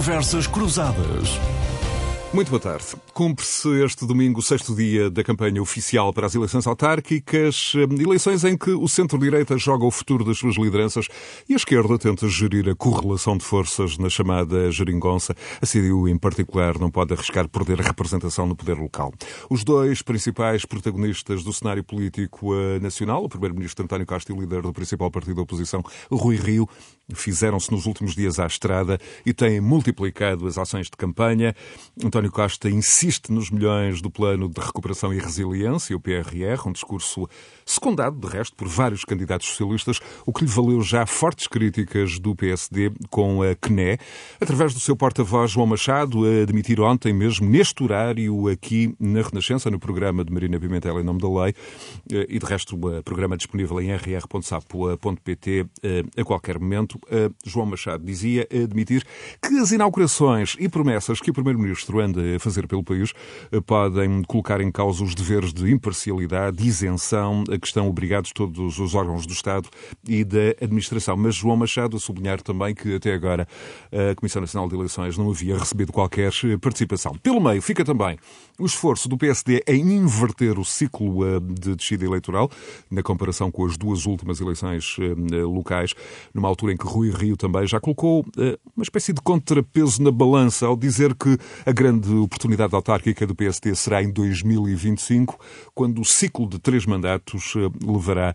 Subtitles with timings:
[0.00, 1.38] Conversas Cruzadas.
[2.32, 2.86] Muito boa tarde.
[3.12, 8.56] Cumpre-se este domingo o sexto dia da campanha oficial para as eleições autárquicas, eleições em
[8.56, 11.08] que o centro-direita joga o futuro das suas lideranças
[11.48, 15.34] e a esquerda tenta gerir a correlação de forças na chamada geringonça.
[15.60, 19.12] A CDU, em particular, não pode arriscar perder a representação no poder local.
[19.50, 24.40] Os dois principais protagonistas do cenário político eh, nacional, o primeiro-ministro António Costa e o
[24.40, 26.68] líder do principal partido da oposição, Rui Rio,
[27.14, 31.54] fizeram-se nos últimos dias à estrada e têm multiplicado as ações de campanha.
[32.02, 37.28] António Costa insiste nos milhões do Plano de Recuperação e Resiliência, o PRR, um discurso
[37.64, 42.34] secundado, de resto, por vários candidatos socialistas, o que lhe valeu já fortes críticas do
[42.34, 43.98] PSD com a CNE,
[44.40, 49.70] através do seu porta-voz João Machado, a admitir ontem mesmo, neste horário, aqui na Renascença,
[49.70, 51.54] no programa de Marina Pimentel em nome da lei,
[52.12, 56.99] eh, e de resto, o programa disponível em rr.sapo.pt eh, a qualquer momento,
[57.44, 59.04] João Machado dizia admitir
[59.42, 63.12] que as inaugurações e promessas que o Primeiro-Ministro anda a fazer pelo país
[63.52, 68.78] eh, podem colocar em causa os deveres de imparcialidade, isenção, a que estão obrigados todos
[68.78, 69.68] os órgãos do Estado
[70.08, 71.16] e da administração.
[71.16, 73.46] Mas João Machado a sublinhar também que até agora
[73.92, 77.14] a Comissão Nacional de Eleições não havia recebido qualquer eh, participação.
[77.22, 78.18] Pelo meio fica também
[78.60, 82.50] o esforço do PSD em inverter o ciclo eh, de descida eleitoral,
[82.90, 84.96] na comparação com as duas últimas eleições
[85.30, 85.94] locais,
[86.34, 88.24] numa altura em que Rui Rio também já colocou
[88.76, 93.74] uma espécie de contrapeso na balança ao dizer que a grande oportunidade autárquica do PSD
[93.74, 95.38] será em 2025,
[95.74, 98.34] quando o ciclo de três mandatos eh, levará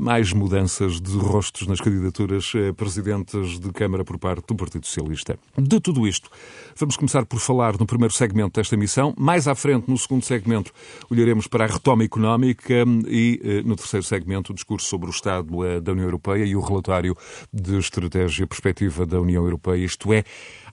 [0.00, 5.38] mais mudanças de rostos nas candidaturas a presidentes de Câmara por parte do Partido Socialista.
[5.56, 6.30] De tudo isto,
[6.76, 9.14] vamos começar por falar no primeiro segmento desta missão.
[9.16, 10.70] Mais à frente, no segundo segmento,
[11.10, 12.74] olharemos para a retoma económica
[13.08, 16.54] e, eh, no terceiro segmento, o discurso sobre o Estado eh, da União Europeia e
[16.54, 17.16] o relatório
[17.52, 20.24] de estratégia e perspectiva da União Europeia, isto é,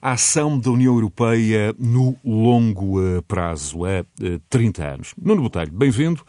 [0.02, 4.04] a ação da União Europeia no longo eh, prazo, há
[4.50, 5.14] 30 anos.
[5.20, 6.22] Nuno Botelho, bem-vindo.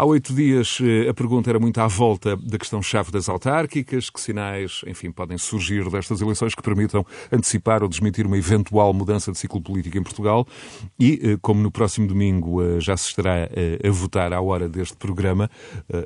[0.00, 4.20] Há oito dias eh, a pergunta era muito à volta da questão-chave das autárquicas, que
[4.20, 9.38] sinais, enfim, podem surgir destas eleições que permitam antecipar ou desmentir uma eventual mudança de
[9.38, 10.46] ciclo político em Portugal.
[11.00, 13.50] E, eh, como no próximo domingo eh, já se estará
[13.84, 15.50] a votar à hora deste programa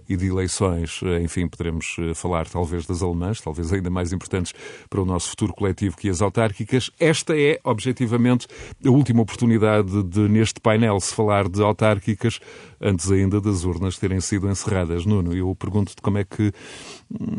[0.08, 4.54] e de eleições, enfim, poderemos falar talvez das alemãs, talvez ainda mais importantes
[4.88, 6.90] para o nosso futuro coletivo que as autárquicas.
[6.98, 8.46] Esta é, objetivamente,
[8.84, 12.40] a última oportunidade de, neste painel, se falar de autárquicas
[12.82, 15.06] antes ainda das urnas terem sido encerradas.
[15.06, 16.52] Nuno, eu pergunto-te como é que,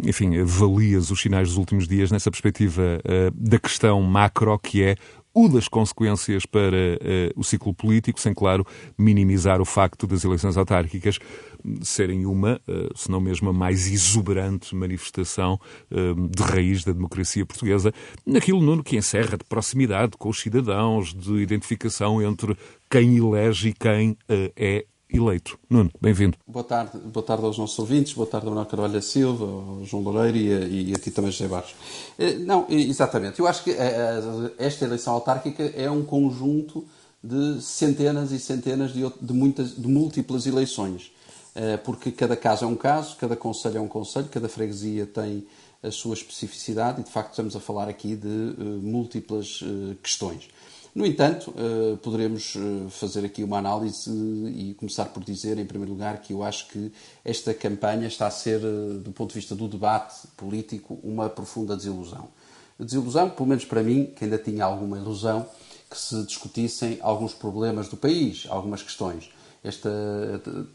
[0.04, 4.96] enfim, avalias os sinais dos últimos dias nessa perspectiva uh, da questão macro, que é
[5.34, 8.66] o das consequências para uh, o ciclo político, sem, claro,
[8.98, 11.18] minimizar o facto das eleições autárquicas
[11.82, 17.46] serem uma, uh, se não mesmo a mais exuberante manifestação uh, de raiz da democracia
[17.46, 17.92] portuguesa,
[18.26, 22.56] naquilo, Nuno, que encerra de proximidade com os cidadãos, de identificação entre
[22.90, 24.16] quem elege e quem
[24.56, 25.60] é eleito.
[25.70, 26.38] Nuno, bem-vindo.
[26.48, 30.04] Boa tarde, boa tarde aos nossos ouvintes, boa tarde ao Manuel Carvalho Silva, ao João
[30.04, 31.76] Loureiro e a, e a ti também, José Barros.
[32.18, 33.40] Eh, não, exatamente.
[33.40, 34.22] Eu acho que eh,
[34.58, 36.84] esta eleição autárquica é um conjunto
[37.24, 41.12] de centenas e centenas de, de, muitas, de múltiplas eleições.
[41.56, 45.46] Eh, porque cada caso é um caso, cada conselho é um conselho, cada freguesia tem
[45.84, 49.62] a sua especificidade e, de facto, estamos a falar aqui de múltiplas
[50.02, 50.48] questões.
[50.96, 54.12] No entanto, uh, poderemos uh, fazer aqui uma análise
[54.56, 56.92] e começar por dizer, em primeiro lugar, que eu acho que
[57.26, 61.76] esta campanha está a ser, uh, do ponto de vista do debate político, uma profunda
[61.76, 62.28] desilusão.
[62.80, 65.48] Desilusão, pelo menos para mim, que ainda tinha alguma ilusão,
[65.90, 69.32] que se discutissem alguns problemas do país, algumas questões.
[69.64, 69.90] Esta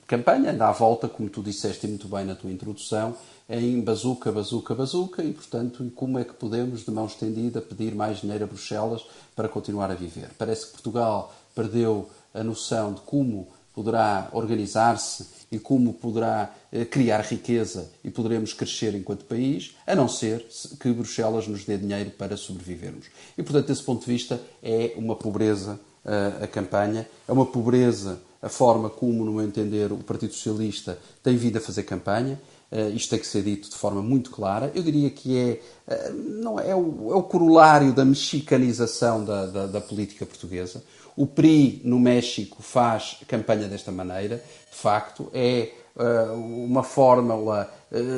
[0.07, 3.15] campanha anda à volta, como tu disseste muito bem na tua introdução,
[3.49, 8.21] em bazuca, bazuca, bazuca e, portanto, como é que podemos, de mão estendida, pedir mais
[8.21, 10.31] dinheiro a Bruxelas para continuar a viver?
[10.37, 17.23] Parece que Portugal perdeu a noção de como poderá organizar-se e como poderá eh, criar
[17.23, 20.47] riqueza e poderemos crescer enquanto país, a não ser
[20.79, 23.07] que Bruxelas nos dê dinheiro para sobrevivermos.
[23.37, 28.21] E, portanto, desse ponto de vista, é uma pobreza uh, a campanha, é uma pobreza
[28.43, 32.39] a forma como, no meu entender, o Partido Socialista tem vindo a fazer campanha,
[32.71, 34.71] Uh, isto tem que ser dito de forma muito clara.
[34.75, 35.61] Eu diria que é,
[35.91, 40.83] uh, não é, o, é o corolário da mexicanização da, da, da, política portuguesa.
[41.17, 44.37] O PRI no México faz campanha desta maneira,
[44.71, 45.71] de facto, é
[46.33, 47.69] uma fórmula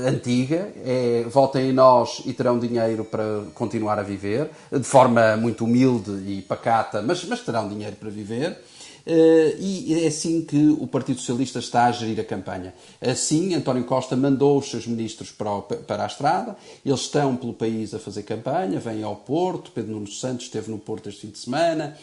[0.07, 5.65] antiga, é votem em nós e terão dinheiro para continuar a viver, de forma muito
[5.65, 8.59] humilde e pacata, mas, mas terão dinheiro para viver.
[9.07, 12.75] Uh, e é assim que o Partido Socialista está a gerir a campanha.
[13.01, 17.55] Assim, António Costa mandou os seus ministros para, o, para a estrada, eles estão pelo
[17.55, 21.31] país a fazer campanha, vêm ao Porto, Pedro Nuno Santos esteve no Porto este fim
[21.31, 21.97] de semana,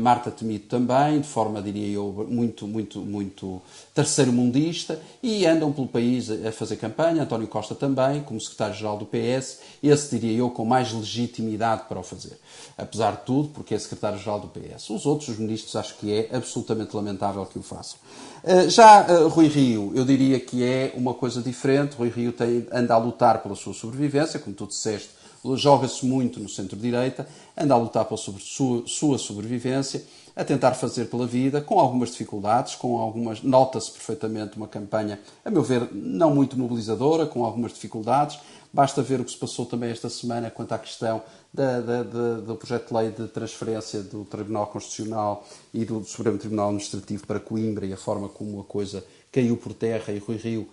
[0.00, 3.62] Marta Temido também, de forma, diria eu, muito, muito, muito
[3.94, 9.60] terceiro-mundista, e andam pelo país a fazer campanha, António Costa também, como secretário-geral do PS,
[9.80, 12.38] esse, diria eu, com mais legitimidade para o fazer.
[12.76, 14.90] Apesar de tudo, porque é secretário-geral do PS.
[14.90, 17.98] Os outros, os ministros, acho que é absolutamente lamentável que o façam.
[18.42, 21.94] Uh, já uh, Rui Rio, eu diria que é uma coisa diferente.
[21.94, 25.21] Rui Rio tem, anda a lutar pela sua sobrevivência, como tu disseste,
[25.56, 30.04] joga-se muito no centro-direita, anda a lutar pela sua, sua sobrevivência,
[30.34, 33.42] a tentar fazer pela vida, com algumas dificuldades, com algumas.
[33.42, 38.38] Nota-se perfeitamente uma campanha, a meu ver, não muito mobilizadora, com algumas dificuldades.
[38.72, 41.22] Basta ver o que se passou também esta semana quanto à questão
[41.52, 46.38] da, da, da, do projeto de lei de transferência do Tribunal Constitucional e do Supremo
[46.38, 50.36] Tribunal Administrativo para Coimbra e a forma como a coisa caiu por terra e Rui
[50.36, 50.66] Rio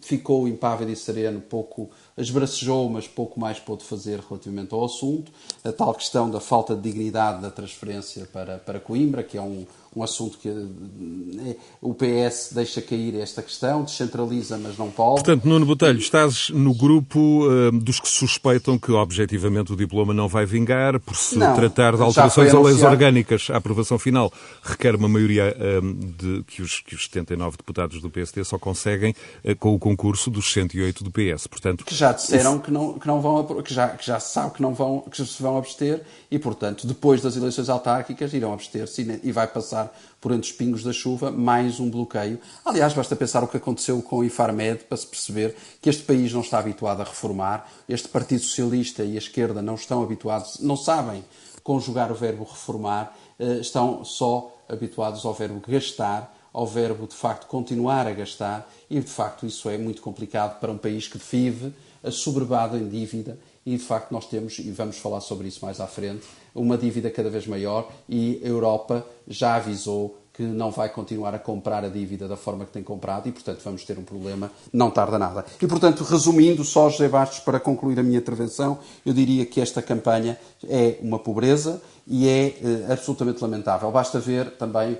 [0.00, 5.30] ficou impávido e sereno, pouco esbracejou, mas pouco mais pôde fazer relativamente ao assunto.
[5.64, 9.66] A tal questão da falta de dignidade da transferência para, para Coimbra, que é um,
[9.94, 15.22] um assunto que eh, o PS deixa cair esta questão, descentraliza, mas não pode.
[15.22, 20.28] Portanto, Nuno Botelho, estás no grupo uh, dos que suspeitam que objetivamente o diploma não
[20.28, 23.48] vai vingar, por se não, tratar de alterações a leis orgânicas.
[23.50, 28.08] A aprovação final requer uma maioria uh, de, que, os, que os 79 deputados do
[28.08, 31.46] PSD só conseguem uh, com o concurso dos 108 do PS.
[31.46, 34.54] Portanto, que já disseram que, não, que não vão, que já, que já se sabe
[34.54, 36.00] que não vão, que se vão abster
[36.30, 39.81] e, portanto, depois das eleições autárquicas irão abster-se e vai passar
[40.20, 42.38] por entre os pingos da chuva, mais um bloqueio.
[42.64, 46.32] Aliás, basta pensar o que aconteceu com o Ifarmed para se perceber que este país
[46.32, 50.76] não está habituado a reformar, este Partido Socialista e a esquerda não estão habituados, não
[50.76, 51.24] sabem
[51.62, 57.46] conjugar o verbo reformar, eh, estão só habituados ao verbo gastar, ao verbo de facto
[57.46, 61.72] continuar a gastar, e de facto isso é muito complicado para um país que vive
[62.02, 65.86] assoberbado em dívida e de facto nós temos, e vamos falar sobre isso mais à
[65.86, 71.34] frente, uma dívida cada vez maior e a Europa já avisou que não vai continuar
[71.34, 74.50] a comprar a dívida da forma que tem comprado e, portanto, vamos ter um problema,
[74.72, 75.44] não tarda nada.
[75.60, 79.82] E, portanto, resumindo, só José Bastos, para concluir a minha intervenção, eu diria que esta
[79.82, 83.90] campanha é uma pobreza e é eh, absolutamente lamentável.
[83.90, 84.98] Basta ver também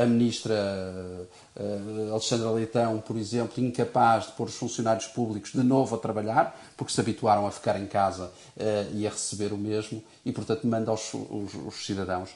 [0.00, 0.54] a ministra
[1.56, 6.58] eh, Alexandra Leitão, por exemplo, incapaz de pôr os funcionários públicos de novo a trabalhar,
[6.76, 10.66] porque se habituaram a ficar em casa eh, e a receber o mesmo, e portanto
[10.66, 12.30] manda os, os, os cidadãos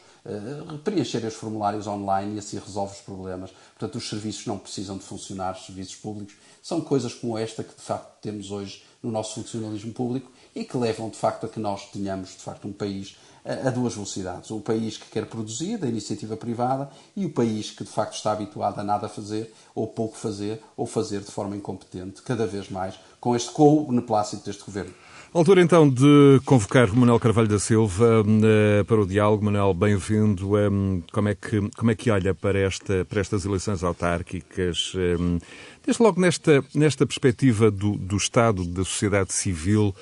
[0.82, 3.50] preencherem os formulários online e assim resolve os problemas.
[3.78, 6.34] Portanto, os serviços não precisam de funcionar, os serviços públicos.
[6.62, 10.78] São coisas como esta que de facto temos hoje no nosso funcionalismo público e que
[10.78, 14.50] levam de facto a que nós tenhamos de facto um país a duas velocidades.
[14.50, 18.32] O país que quer produzir, da iniciativa privada, e o país que de facto está
[18.32, 22.98] habituado a nada fazer, ou pouco fazer, ou fazer de forma incompetente, cada vez mais,
[23.20, 24.94] com este com o beneplácito deste governo.
[25.34, 29.44] Altura então de convocar o Manuel Carvalho da Silva uh, para o diálogo.
[29.44, 30.56] Manuel, bem-vindo.
[30.56, 34.92] Um, como, é que, como é que olha para, esta, para estas eleições autárquicas?
[34.94, 35.40] Um,
[35.84, 39.92] desde logo nesta, nesta perspectiva do, do Estado, da sociedade civil,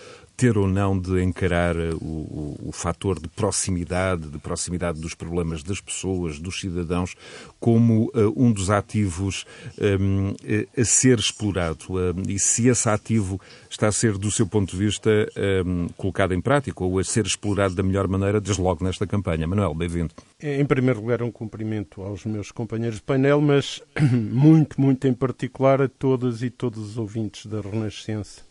[0.43, 5.15] ter ou não de encarar eh, o, o, o, fator de proximidade, de proximidade dos
[5.15, 7.15] problemas das pessoas, dos cidadãos,
[7.61, 9.47] como uh, um dos ativos
[9.81, 11.85] um, ehm, a ser explorado.
[11.91, 13.41] Uh, e se esse ativo
[13.71, 17.05] está a ser, do seu ponto de vista, um, ehm, colocado em prática ou a
[17.05, 19.47] ser explorado da melhor maneira, desde logo nesta campanha.
[19.47, 20.13] Manuel, bem-vindo.
[20.43, 25.81] Em primeiro lugar, um cumprimento aos meus companheiros de painel, mas muito, muito em particular
[25.81, 28.51] a todas e todos os ouvintes da Renascença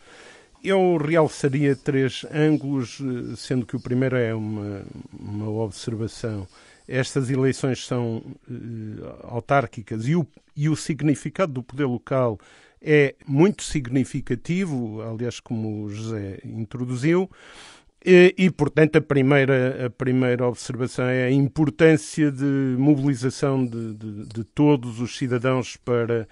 [0.64, 6.48] eu realçaria três ângulos, eh, sendo que o primeiro é uma, uma observação.
[6.88, 12.38] Estas eleições são uh, autárquicas e o, e o significado do poder local
[12.82, 17.30] é muito significativo, aliás, como o José introduziu.
[18.04, 24.26] E, e, portanto, a primeira, a primeira observação é a importância de mobilização de, de,
[24.26, 26.28] de todos os cidadãos para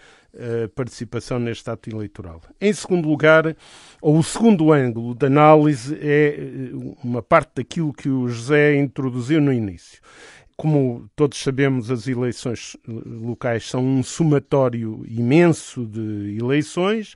[0.75, 2.41] participação neste ato eleitoral.
[2.59, 3.55] Em segundo lugar,
[4.01, 9.41] ou o segundo ângulo de análise é eh, uma parte daquilo que o José introduziu
[9.41, 10.01] no início.
[10.55, 17.15] Como todos sabemos, as eleições locais são um somatório imenso de eleições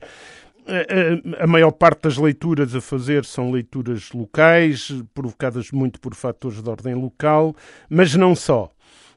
[1.38, 6.68] a, maior parte das leituras a fazer são leituras locais, provocadas muito por fatores de
[6.68, 7.54] ordem local,
[7.88, 8.70] mas não só.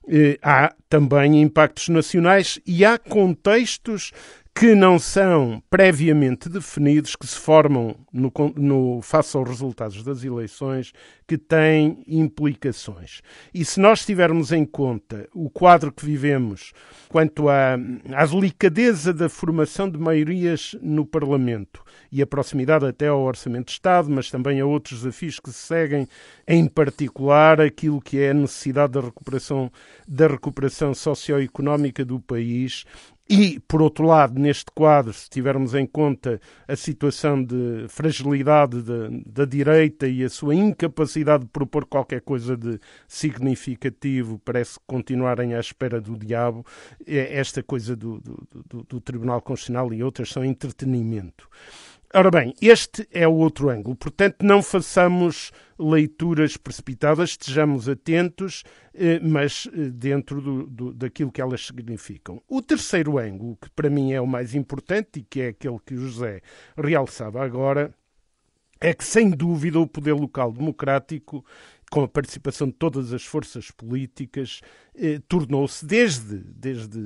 [0.07, 4.11] Eh, há também impactos nacionais e há contextos
[4.59, 10.93] que não são previamente definidos, que se formam no, no, face aos resultados das eleições,
[11.27, 13.21] que têm implicações.
[13.53, 16.73] E se nós tivermos em conta o quadro que vivemos
[17.07, 17.73] quanto à,
[18.15, 23.73] à delicadeza da formação de maiorias no Parlamento e a proximidade até ao Orçamento de
[23.73, 26.07] Estado, mas também a outros desafios que se seguem,
[26.47, 29.71] em particular aquilo que é a necessidade da recuperação,
[30.07, 32.85] da recuperação socioeconómica do país
[33.29, 39.09] e, por outro lado, neste quadro, se tivermos em conta a situação de fragilidade da,
[39.25, 45.59] da, direita e a sua incapacidade de propor qualquer coisa de significativo, parece continuarem à
[45.59, 46.65] espera do diabo,
[47.05, 51.49] é esta coisa do, do, do, do Tribunal Constitucional e outras são entretenimento.
[52.17, 53.95] Ora bem, este é o outro ângulo.
[53.95, 61.39] Portanto, não façamos leituras precipitadas, estejamos atentos, eh, mas eh, dentro do, do, daquilo que
[61.39, 62.41] elas significam.
[62.47, 65.93] O terceiro ângulo, que para mim é o mais importante e que é aquele que
[65.93, 66.41] o José
[66.75, 67.93] realçava agora,
[68.81, 71.45] é que, sem dúvida, o poder local democrático
[71.91, 74.61] com a participação de todas as forças políticas,
[74.95, 76.99] eh, tornou-se, desde, desde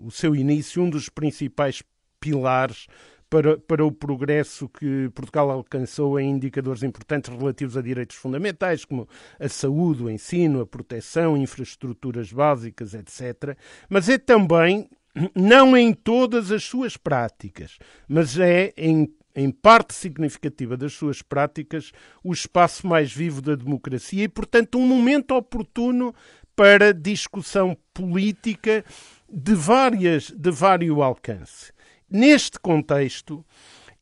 [0.00, 1.82] o seu início, um dos principais
[2.18, 2.86] pilares
[3.30, 9.08] para, para o progresso que Portugal alcançou em indicadores importantes relativos a direitos fundamentais, como
[9.38, 13.56] a saúde, o ensino, a proteção, infraestruturas básicas, etc.
[13.88, 14.88] Mas é também,
[15.34, 21.92] não em todas as suas práticas, mas é em em parte significativa das suas práticas,
[22.24, 26.12] o espaço mais vivo da democracia e, portanto, um momento oportuno
[26.56, 28.84] para discussão política
[29.32, 31.72] de várias de vário alcance.
[32.10, 33.44] Neste contexto,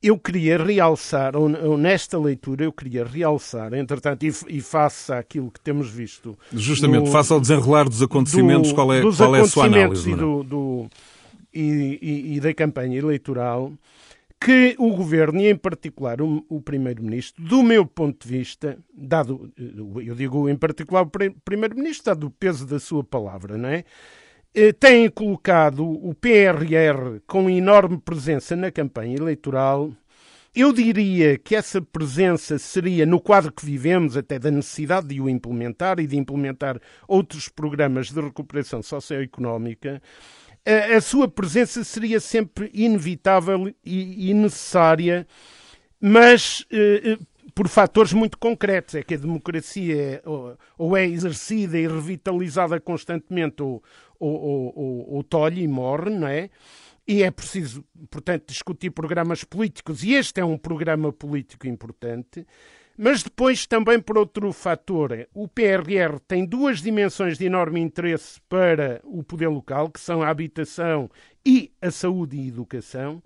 [0.02, 5.60] eu queria realçar, ou, nesta leitura, eu queria realçar, entretanto, e, e face àquilo que
[5.60, 6.38] temos visto.
[6.52, 10.10] Justamente, no, face ao desenrolar dos acontecimentos, do, qual é, qual é a sua análise?
[10.10, 10.86] E, do, do,
[11.52, 13.72] e, e, e, da campanha eleitoral,
[14.40, 19.50] que o governo, e em particular o, o primeiro-ministro, do meu ponto de vista, dado,
[19.56, 21.10] eu digo em particular o
[21.44, 23.84] primeiro-ministro, dado o peso da sua palavra, não é?
[24.58, 29.92] Eh, têm colocado o PRR com enorme presença na campanha eleitoral.
[30.54, 35.28] Eu diria que essa presença seria, no quadro que vivemos, até da necessidade de o
[35.28, 40.00] implementar e de implementar outros programas de recuperação socioeconómica,
[40.64, 45.26] a, a sua presença seria sempre inevitável e, necessária,
[46.00, 47.18] mas eh,
[47.56, 48.94] por fatores muito concretos.
[48.94, 50.22] É que a democracia é,
[50.76, 53.82] ou, é exercida e revitalizada constantemente, ou,
[54.18, 56.50] ou, ou, ou tolhe e morre, não é?
[57.06, 62.44] E é preciso, portanto, discutir programas políticos, e este é um programa político importante.
[62.98, 69.00] Mas depois, também por outro fator, o PRR tem duas dimensões de enorme interesse para
[69.04, 71.10] o poder local, que são a habitação
[71.44, 73.22] e a saúde e a educação.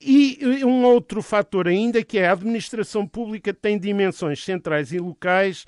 [0.00, 5.64] E um outro fator ainda, que é a administração pública tem dimensões centrais e locais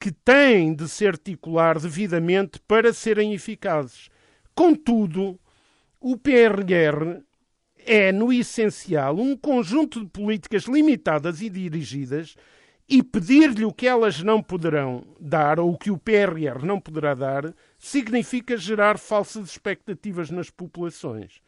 [0.00, 4.08] que têm de se articular devidamente para serem eficazes.
[4.54, 5.38] Contudo,
[6.00, 7.22] o PRR
[7.84, 12.34] é, no essencial, um conjunto de políticas limitadas e dirigidas
[12.90, 17.14] e pedir-lhe o que elas não poderão dar, ou o que o PRR não poderá
[17.14, 21.40] dar, significa gerar falsas expectativas nas populações.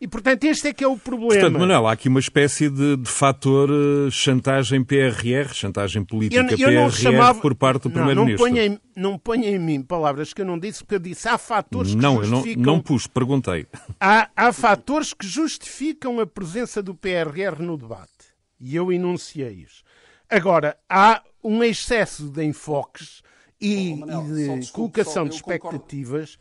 [0.00, 1.34] E, portanto, este é que é o problema.
[1.34, 6.70] Portanto, Manuel, há aqui uma espécie de, de fator uh, chantagem PRR, chantagem política eu,
[6.70, 7.40] eu PRR chamava...
[7.40, 8.48] por parte do Primeiro-Ministro.
[8.96, 12.00] Não, ponha em mim palavras que eu não disse, porque eu disse há fatores que
[12.00, 12.62] não, justificam...
[12.62, 13.66] Não, não pus, perguntei.
[14.00, 18.10] Há, há fatores que justificam a presença do PRR no debate.
[18.58, 19.84] E eu enunciei-os.
[20.30, 23.22] Agora, há um excesso de enfoques
[23.60, 26.38] e, oh, Manel, e de desculpe, colocação de expectativas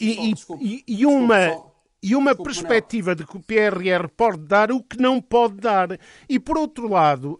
[0.00, 1.62] e, e, e, uma
[2.02, 5.98] e uma Desculpe, perspectiva de que o PRR pode dar o que não pode dar.
[6.28, 7.38] E, por outro lado,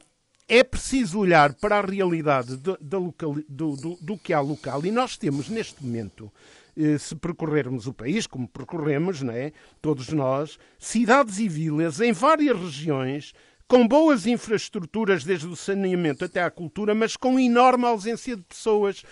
[0.49, 4.85] é preciso olhar para a realidade do, local, do, do, do, que há local.
[4.85, 6.33] E nós temos, neste momento,
[6.77, 9.53] eh, se percorrermos o país, como percorremos, não é?
[9.81, 13.33] todos nós, cidades e vilas em várias regiões
[13.69, 19.03] com boas infraestruturas, desde o saneamento até à cultura, mas com enorme ausência de pessoas.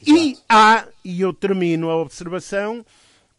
[0.00, 0.20] Exato.
[0.20, 2.84] E há, e eu termino a observação,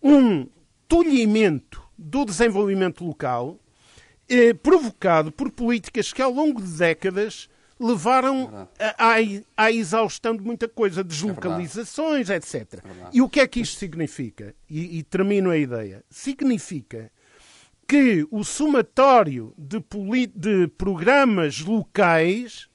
[0.02, 0.48] um
[0.88, 3.58] tolhimento do desenvolvimento local
[4.30, 7.50] eh, provocado por políticas que ao longo de décadas
[7.80, 9.16] levaram à,
[9.56, 12.74] à exaustão de muita coisa, deslocalizações, é etc.
[12.74, 12.80] É
[13.14, 14.54] e o que é que isto significa?
[14.70, 16.04] E, e, termino a ideia.
[16.10, 17.10] Significa
[17.90, 19.84] que o somatório de,
[20.36, 22.70] de programas locais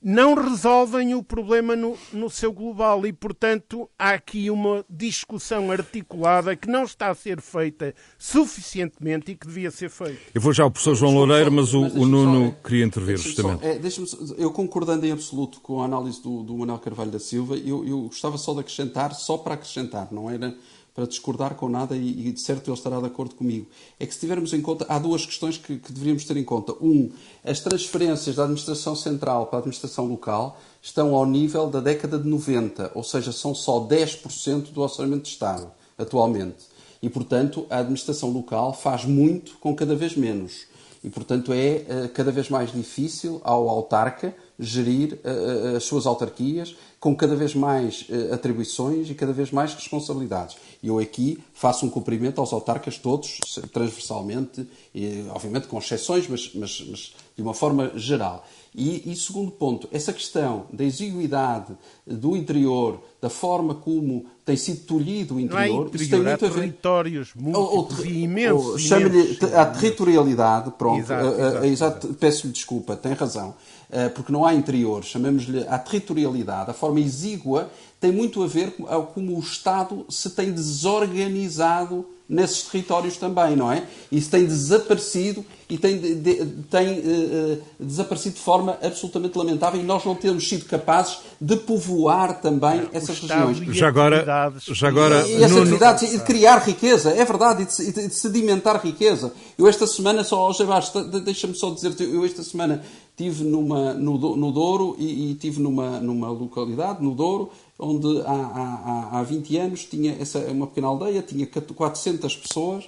[0.00, 6.56] não resolvem o problema no, no, seu global e, portanto, há aqui uma discussão articulada
[6.56, 10.18] que não está a ser feita suficientemente e que devia ser feita.
[10.32, 13.60] Eu vou já ao professor João Loureiro, mas o, o Nuno só, queria intervir justamente.
[13.90, 17.54] Só, é, eu concordando em absoluto com a análise do, do Manuel Carvalho da Silva,
[17.54, 20.56] eu, eu gostava só de acrescentar, só para acrescentar, não era
[20.98, 23.68] para discordar com nada e, e, de certo ele estará de acordo comigo.
[24.00, 26.72] É que se tivermos em conta, há duas questões que, que deveríamos ter em conta.
[26.80, 27.08] Um,
[27.44, 32.28] as transferências da administração central para a administração local estão ao nível da década de
[32.28, 36.66] 90, ou seja, são só 10% do orçamento de Estado atualmente.
[37.00, 40.66] E, portanto, a administração local faz muito com cada vez menos.
[41.04, 46.74] E, portanto, é uh, cada vez mais difícil ao autarca gerir uh, as suas autarquias
[47.00, 50.56] com cada vez mais uh, atribuições e cada vez mais responsabilidades.
[50.82, 53.38] E eu aqui faço um cumprimento aos autarcas todos,
[53.72, 58.44] transversalmente, e, obviamente com exceções, mas, mas, mas de uma forma geral.
[58.74, 61.72] E, e, segundo ponto, essa questão da exiguidade
[62.06, 66.22] do interior, da forma como tem sido tolhido o interior, Não é interior isso tem
[66.22, 66.60] muito a ver...
[66.60, 68.82] territórios múltiplos e imensos.
[68.82, 73.77] Chame-lhe a territorialidade, pronto, exato, exato, exato, peço-lhe desculpa, tem razão, eh,
[74.14, 78.84] porque não há interior, chamemos-lhe a territorialidade, a forma exígua, tem muito a ver com
[79.06, 83.84] como o Estado se tem desorganizado nesses territórios também, não é?
[84.12, 89.84] Isso tem desaparecido e tem, de, de, tem uh, desaparecido de forma absolutamente lamentável e
[89.84, 93.58] nós não temos sido capazes de povoar também é, essas regiões.
[93.76, 97.92] Já agora, já agora e, e essas atividades e de criar riqueza, é verdade, e
[97.92, 99.32] de, de, sedimentar riqueza.
[99.56, 104.36] Eu esta semana, só, José Bastos, deixa-me só dizer-te, eu esta semana estive numa, no,
[104.36, 109.56] no Douro e, e estive numa, numa localidade, no Douro, onde há, há, há 20
[109.56, 112.84] anos tinha essa, uma pequena aldeia, tinha 400 pessoas.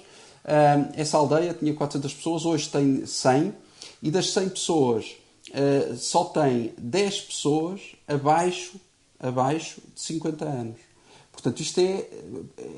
[0.95, 3.53] essa aldeia tinha 400 pessoas, hoje tem 100,
[4.03, 5.15] e das 100 pessoas
[5.49, 8.73] uh, só tem 10 pessoas abaixo,
[9.19, 10.90] abaixo de 50 anos.
[11.31, 12.07] Portanto, isto é,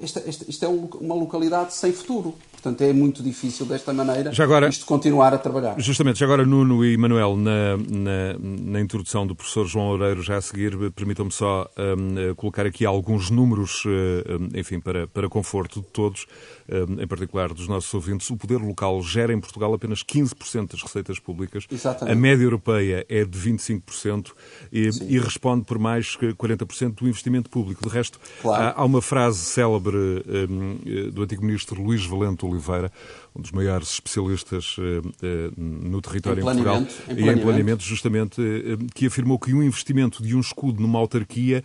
[0.02, 2.34] isto, é uma localidade sem futuro.
[2.54, 5.78] Portanto, é muito difícil desta maneira já agora, isto continuar a trabalhar.
[5.78, 10.38] Justamente, já agora Nuno e Manuel, na, na, na introdução do professor João Loureiro, já
[10.38, 15.88] a seguir, permitam-me só um, colocar aqui alguns números, um, enfim, para, para conforto de
[15.88, 16.26] todos,
[16.70, 18.30] um, em particular dos nossos ouvintes.
[18.30, 21.68] O poder local gera em Portugal apenas 15% das receitas públicas.
[21.70, 22.18] Exatamente.
[22.18, 24.32] A média europeia é de 25%
[24.72, 27.84] e, e responde por mais que 40% do investimento público.
[27.86, 28.74] De resto, claro.
[28.78, 30.24] há, uma frase célebre
[31.12, 32.92] do antigo ministro Luís Valente Oliveira,
[33.36, 38.40] um dos maiores especialistas eh, eh, no território em, Portugal em e em planeamento, justamente,
[38.40, 41.64] eh, que afirmou que um investimento de um escudo numa autarquia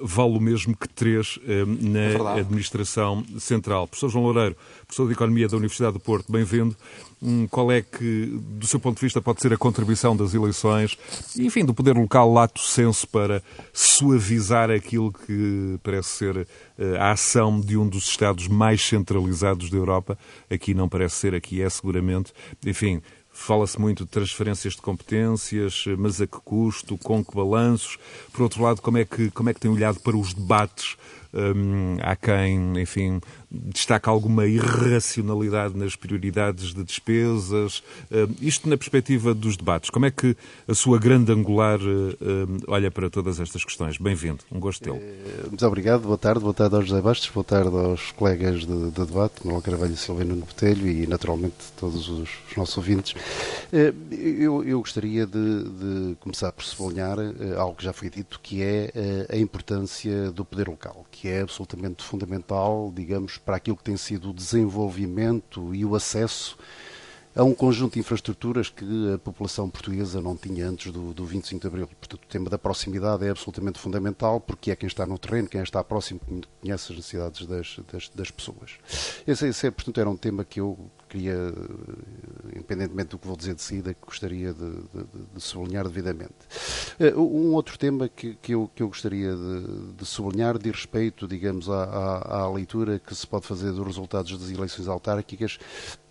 [0.00, 1.38] vale o mesmo que três
[1.80, 3.88] na é administração central.
[3.88, 4.56] Professor João Loureiro,
[4.86, 6.76] professor de Economia da Universidade do Porto, bem-vindo.
[7.24, 8.26] Hum, qual é que,
[8.58, 10.98] do seu ponto de vista, pode ser a contribuição das eleições,
[11.38, 13.40] enfim, do poder local lato senso para
[13.72, 19.76] suavizar aquilo que parece ser eh, a ação de um dos Estados mais centralizados da
[19.76, 20.18] Europa?
[20.50, 22.32] Aqui não parece ser, aqui é seguramente.
[22.66, 23.00] Enfim,
[23.34, 27.96] Fala-se muito de transferências de competências, mas a que custo, com que balanços?
[28.30, 30.98] Por outro lado, como é que, como é que tem olhado para os debates
[31.34, 33.18] Hum, há quem, enfim,
[33.52, 37.82] destaca alguma irracionalidade nas prioridades de despesas.
[38.10, 39.90] Hum, isto na perspectiva dos debates.
[39.90, 40.34] Como é que
[40.66, 43.98] a sua grande angular hum, olha para todas estas questões?
[43.98, 44.88] Bem-vindo, um gosto.
[44.88, 48.90] Eh, muito obrigado, boa tarde, boa tarde aos José Bastos, boa tarde aos colegas de,
[48.90, 53.14] de debate, Manuel Carvalho e Nuno Botelho e naturalmente todos os, os nossos ouvintes.
[53.72, 58.40] Eh, eu, eu gostaria de, de, começar por sublinhar eh, algo que já foi dito,
[58.42, 63.84] que é a importância do poder local, que é absolutamente fundamental, digamos, para aquilo que
[63.84, 66.56] tem sido o desenvolvimento e o acesso
[67.34, 71.60] a um conjunto de infraestruturas que a população portuguesa não tinha antes do, do 25
[71.60, 71.86] de Abril.
[71.86, 75.62] Portanto, o tema da proximidade é absolutamente fundamental, porque é quem está no terreno, quem
[75.62, 76.20] está próximo,
[76.60, 78.72] conhece as necessidades das, das, das pessoas.
[79.26, 80.78] Esse, esse, portanto, era um tema que eu
[81.12, 81.52] queria,
[82.56, 86.32] independentemente do que vou dizer de seguida, que gostaria de, de, de sublinhar devidamente.
[86.98, 91.28] Eh, um outro tema que, que, eu, que eu gostaria de, de sublinhar diz respeito,
[91.28, 95.58] digamos, à, à, à, leitura que se pode fazer dos resultados das eleições autárquicas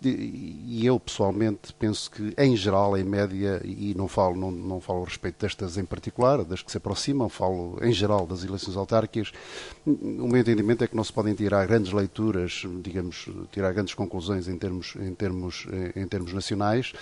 [0.04, 5.02] e eu pessoalmente penso que, em geral, em média, e não falo, não, não falo
[5.02, 9.32] a respeito destas em particular, das que se aproximam, falo em geral das eleições autárquicas,
[9.86, 14.48] o meu entendimento é que não se podem tirar grandes leituras, digamos, tirar grandes conclusões
[14.48, 16.92] em termos em termos, em termos nacionais,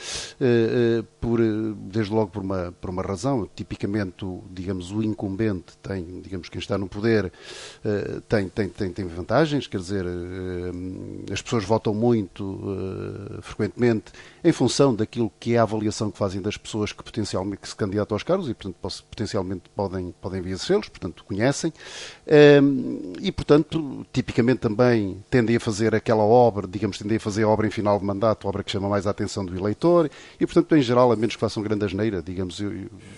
[1.20, 1.40] por,
[1.76, 3.48] desde logo por uma, por uma razão.
[3.54, 7.32] Tipicamente, digamos, o incumbente tem, digamos, quem está no poder
[8.28, 10.04] tem, tem, tem, tem vantagens, quer dizer,
[11.32, 12.60] as pessoas votam muito
[13.42, 17.68] frequentemente em função daquilo que é a avaliação que fazem das pessoas que potencialmente que
[17.68, 21.72] se candidatam aos cargos e, portanto, potencialmente podem, podem vencê-los, portanto, conhecem.
[23.20, 27.66] E, portanto, tipicamente também tendem a fazer aquela obra, digamos, tendem a fazer a obra
[27.66, 30.82] em final de mandato, obra que chama mais a atenção do eleitor, e, portanto, em
[30.82, 32.62] geral, a menos que façam grande asneira, digamos,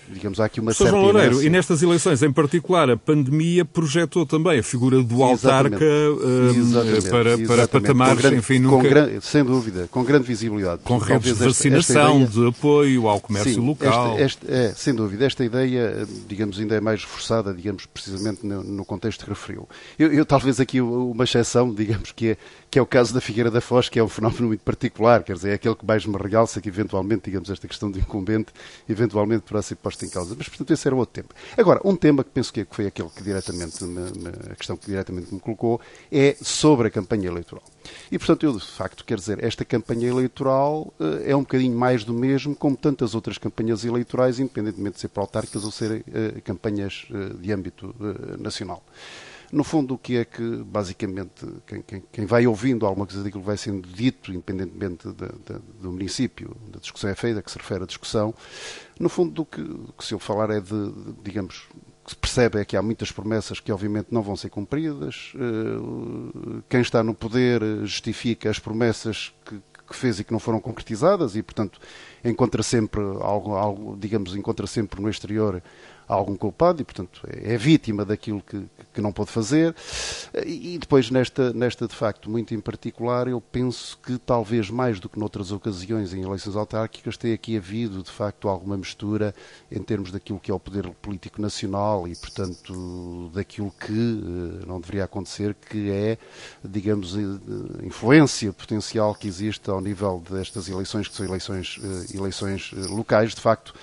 [0.09, 0.77] digamos há aqui uma Sr.
[0.77, 5.23] certa João Loureiro, e nestas eleições em particular, a pandemia projetou também a figura do
[5.23, 5.85] autarca
[6.55, 7.09] exatamente.
[7.09, 8.87] para, para patamares, grande, enfim, nunca...
[8.87, 10.81] Gran, sem dúvida, com grande visibilidade.
[10.83, 12.29] Com redes de vacinação, ideia...
[12.29, 14.17] de apoio ao comércio Sim, local.
[14.17, 18.63] Esta, esta, é, sem dúvida, esta ideia, digamos, ainda é mais reforçada, digamos, precisamente no,
[18.63, 19.67] no contexto que referiu.
[19.97, 22.37] Eu, eu, talvez aqui uma exceção, digamos, que é,
[22.73, 25.33] que é o caso da Figueira da Foz, que é um fenómeno muito particular, quer
[25.33, 28.51] dizer, é aquele que mais me realça que eventualmente, digamos, esta questão do incumbente,
[28.89, 30.33] eventualmente poderá ser posta em causa.
[30.35, 31.29] Mas, portanto, esse era outro tema.
[31.55, 34.87] Agora, um tema que penso que foi aquele que diretamente, me, me, a questão que
[34.87, 35.79] diretamente me colocou,
[36.11, 37.63] é sobre a campanha eleitoral.
[38.11, 42.03] E, portanto, eu, de facto, quero dizer, esta campanha eleitoral uh, é um bocadinho mais
[42.03, 46.41] do mesmo, como tantas outras campanhas eleitorais, independentemente de ser para autárquicas ou ser uh,
[46.41, 47.93] campanhas uh, de âmbito
[48.39, 48.83] nacional.
[49.53, 53.43] No fundo, o que é que, basicamente, quem, quem, quem, vai ouvindo alguma coisa daquilo
[53.43, 57.59] que vai sendo dito, independentemente de, de, do município, da discussão é feita, que se
[57.59, 58.33] refere à discussão,
[58.99, 59.63] no fundo, do que,
[59.95, 61.67] que se eu falar é de, de digamos,
[62.03, 65.33] que se percebe é que há muitas promessas que obviamente não vão ser cumpridas.
[65.35, 70.59] Eh, quem está no poder justifica as promessas que, que fez e que não foram
[70.59, 71.79] concretizadas e, portanto,
[72.25, 75.61] encontra sempre algo, algo digamos, encontra sempre no exterior
[76.07, 78.63] algum culpado e, portanto, é vítima daquilo que,
[78.93, 79.75] que não pode fazer.
[80.45, 85.09] E depois, nesta, nesta, de facto, muito em particular, eu penso que talvez mais do
[85.09, 89.33] que noutras ocasiões em eleições autárquicas tenha aqui havido, de facto, alguma mistura
[89.71, 94.79] em termos daquilo que é o poder político nacional e, portanto, daquilo que eh, não
[94.79, 96.17] deveria acontecer, que é,
[96.63, 102.71] digamos, eh, influência potencial que existe ao nível destas eleições, que são eleições, eh, eleições
[102.89, 103.73] locais, de facto,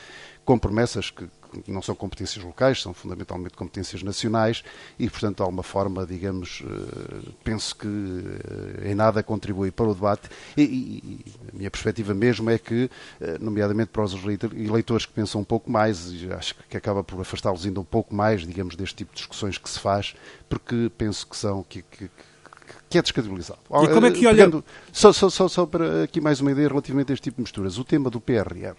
[0.44, 1.28] com promessas que,
[1.66, 4.62] não são competências locais, são fundamentalmente competências nacionais
[4.98, 9.94] e, portanto, há uma forma, digamos, eh, penso que eh, em nada contribui para o
[9.94, 15.12] debate e, e a minha perspectiva mesmo é que, eh, nomeadamente para os eleitores que
[15.12, 18.96] pensam um pouco mais, acho que acaba por afastá-los ainda um pouco mais, digamos, deste
[18.96, 20.14] tipo de discussões que se faz,
[20.48, 22.10] porque penso que são que, que
[22.90, 23.61] que é descredibilizado.
[23.85, 24.46] E como é que olha...
[24.46, 27.42] Pegando, só, só, só, só, para aqui mais uma ideia relativamente a este tipo de
[27.42, 27.79] misturas.
[27.79, 28.74] O tema do PRR.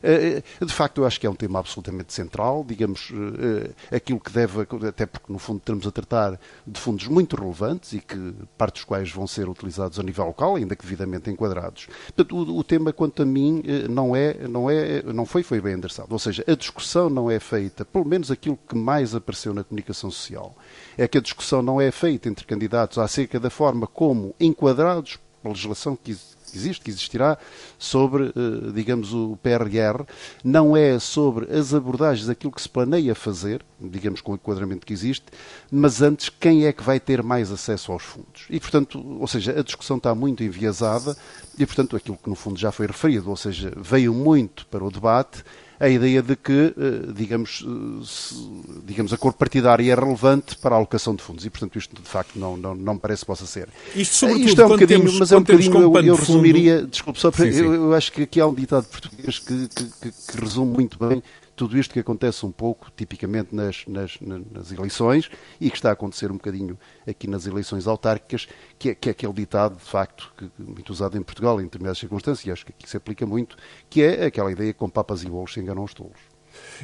[0.00, 4.20] Eh, eh, de facto, eu acho que é um tema absolutamente central, digamos, eh, aquilo
[4.20, 8.32] que deve, até porque no fundo estamos a tratar de fundos muito relevantes e que
[8.56, 11.88] parte dos quais vão ser utilizados a nível local, ainda que devidamente enquadrados.
[12.14, 15.74] Portanto, o, o tema, quanto a mim, não é, não é, não foi, foi bem
[15.74, 16.12] endereçado.
[16.12, 20.12] Ou seja, a discussão não é feita, pelo menos aquilo que mais apareceu na comunicação
[20.12, 20.54] social,
[20.96, 25.52] é que a discussão não é feita entre candidatos acerca da forma como, enquadrados pela
[25.52, 26.16] legislação que
[26.54, 27.38] existe, que existirá,
[27.78, 30.04] sobre, eh, digamos, o PRR,
[30.42, 34.92] não é sobre as abordagens daquilo que se planeia fazer, digamos, com o enquadramento que
[34.92, 35.26] existe,
[35.70, 38.46] mas antes quem é que vai ter mais acesso aos fundos.
[38.50, 41.16] E, portanto, ou seja, a discussão está muito enviesada
[41.58, 44.90] e, portanto, aquilo que no fundo já foi referido, ou seja, veio muito para o
[44.90, 45.44] debate
[45.80, 50.78] a ideia de que, eh, digamos, eh, digamos, a cor partidária é relevante para a
[50.78, 53.68] alocação de fundos e, portanto, isto de facto não, não, não parece que possa ser.
[53.94, 57.20] Isto, sobretudo, isto é um bocadinho, temos, mas é um bocadinho, eu, eu resumiria, desculpe,
[57.20, 57.64] só para, sim, sim.
[57.64, 60.98] Eu, eu, acho que aqui há um ditado português que, que, que, que resume muito
[60.98, 61.22] bem
[61.58, 65.28] tudo isto que acontece um pouco, tipicamente, nas, nas, nas, eleições
[65.60, 68.46] e que está a acontecer um bocadinho aqui nas eleições autárquicas,
[68.78, 71.98] que é, que é aquele ditado, de facto, que, muito usado em Portugal em determinadas
[71.98, 73.56] circunstâncias, e acho que aqui se aplica muito,
[73.90, 76.27] que é aquela ideia que com papas e bolos se enganam os tolos.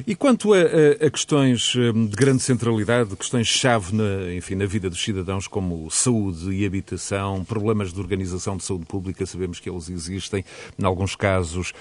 [0.05, 4.89] E quanto a, a, a, questões hum, de grande centralidade, questões-chave na, enfim, na vida
[4.89, 9.89] dos cidadãos, como saúde e habitação, problemas de organização de saúde pública, sabemos que eles
[9.89, 10.43] existem.
[10.77, 11.73] Em alguns casos,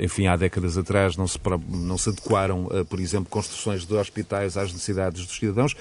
[0.00, 4.72] enfim, há décadas atrás, não se, não se adequaram, por exemplo, construções de hospitais às
[4.72, 5.76] necessidades dos cidadãos.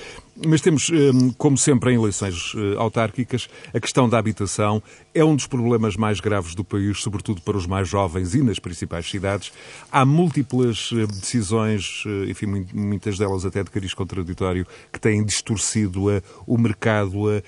[0.45, 4.81] Mas temos, hum, como sempre em eleições eh, autárquicas, a questão da habitação
[5.13, 8.59] é um dos problemas mais graves do país, sobretudo para os mais jovens e nas
[8.59, 9.51] principais cidades.
[9.91, 16.05] Há múltiplas eh, decisões, eh, enfim, muitas delas até de cariz contraditório, que têm distorcido
[16.45, 17.41] o mercado.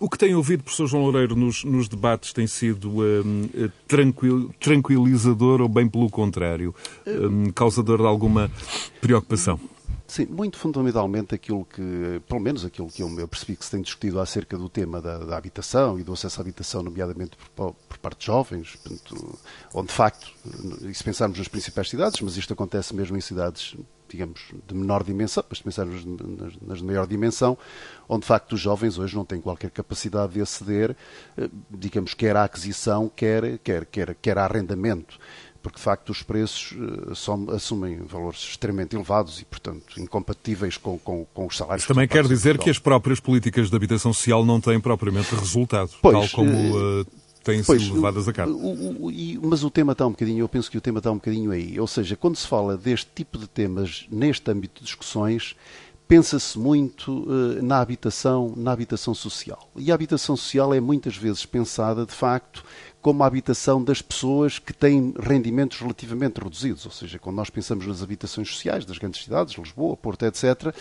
[0.00, 3.48] O que tem ouvido, professor João Loureiro, nos, nos debates tem sido um,
[3.88, 6.74] tranquil, tranquilizador ou bem pelo contrário,
[7.06, 8.50] um, causador de alguma
[9.00, 9.58] preocupação?
[10.08, 14.18] Sim, muito fundamentalmente aquilo que, pelo menos aquilo que eu percebi que se tem discutido
[14.18, 18.20] acerca do tema da, da habitação e do acesso à habitação, nomeadamente por, por parte
[18.20, 19.38] de jovens, portanto,
[19.74, 20.32] onde de facto,
[20.80, 23.76] e se pensarmos nas principais cidades, mas isto acontece mesmo em cidades,
[24.08, 27.58] digamos, de menor dimensão, mas se pensarmos nas, nas de maior dimensão,
[28.08, 30.96] onde de facto os jovens hoje não têm qualquer capacidade de aceder,
[31.36, 35.18] eh, digamos, quer à aquisição, quer, quer, quer, quer a arrendamento
[35.62, 36.74] porque de facto os preços
[37.14, 41.82] são, assumem valores extremamente elevados e, portanto, incompatíveis com, com, com os salários.
[41.82, 45.90] Isso também quer dizer que as próprias políticas de habitação social não têm propriamente resultado,
[46.00, 47.06] pois, tal como uh,
[47.42, 48.52] têm pois, sido levadas a cabo.
[48.52, 51.10] O, o, o, mas o tema está um bocadinho, eu penso que o tema está
[51.10, 51.78] um bocadinho aí.
[51.78, 55.56] Ou seja, quando se fala deste tipo de temas neste âmbito de discussões,
[56.06, 59.68] pensa-se muito uh, na habitação, na habitação social.
[59.76, 62.64] E a habitação social é muitas vezes pensada, de facto,
[63.08, 66.84] como a habitação das pessoas que têm rendimentos relativamente reduzidos.
[66.84, 70.74] Ou seja, quando nós pensamos nas habitações sociais das grandes cidades, Lisboa, Porto, etc.,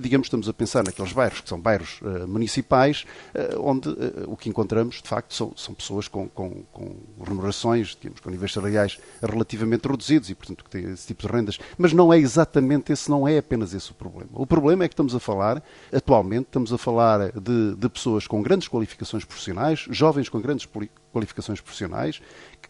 [0.00, 3.96] digamos, estamos a pensar naqueles bairros que são bairros uh, municipais, uh, onde uh,
[4.28, 8.52] o que encontramos, de facto, são, são pessoas com, com, com, remunerações, digamos, com níveis
[8.52, 11.58] salariais relativamente reduzidos e, portanto, que têm esse tipo de rendas.
[11.76, 14.30] Mas não é exatamente esse, não é apenas esse o problema.
[14.34, 15.60] O problema é que estamos a falar,
[15.92, 20.64] atualmente, estamos a falar de, de pessoas com grandes qualificações profissionais, jovens com grandes
[21.12, 22.20] qualificações profissionais,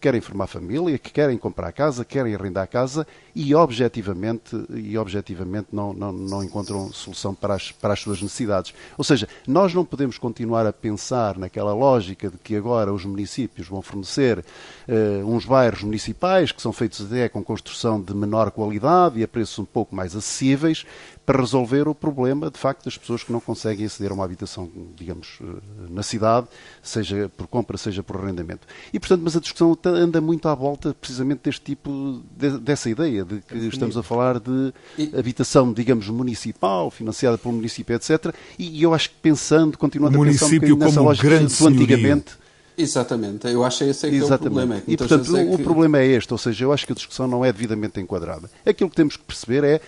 [0.02, 5.92] querem formar família, que querem comprar casa, querem arrendar casa e objetivamente, e objetivamente não,
[5.92, 8.74] não, não encontram solução para as, para as suas necessidades.
[8.98, 13.68] Ou seja, nós não podemos continuar a pensar naquela lógica de que agora os municípios
[13.68, 19.20] vão fornecer uh, uns bairros municipais que são feitos até com construção de menor qualidade
[19.20, 20.84] e a preços um pouco mais acessíveis,
[21.24, 24.68] para resolver o problema, de facto, das pessoas que não conseguem aceder a uma habitação,
[24.96, 26.48] digamos, eh, na cidade,
[26.82, 28.66] seja por compra, seja por arrendamento.
[28.92, 33.24] E, portanto, mas a discussão anda muito à volta precisamente deste tipo, de, dessa ideia,
[33.24, 34.72] de que estamos a falar de
[35.16, 38.35] habitação, digamos, municipal, financiada pelo município, etc.
[38.59, 42.42] E eu acho que pensando, continuando a pensar um bocadinho nessa lógica do antigamente,
[42.76, 44.76] Exatamente, eu acho que esse é, que é o problema.
[44.76, 45.55] É e, portanto, é que...
[45.55, 48.50] o problema é este, ou seja, eu acho que a discussão não é devidamente enquadrada.
[48.64, 49.81] Aquilo que temos que perceber é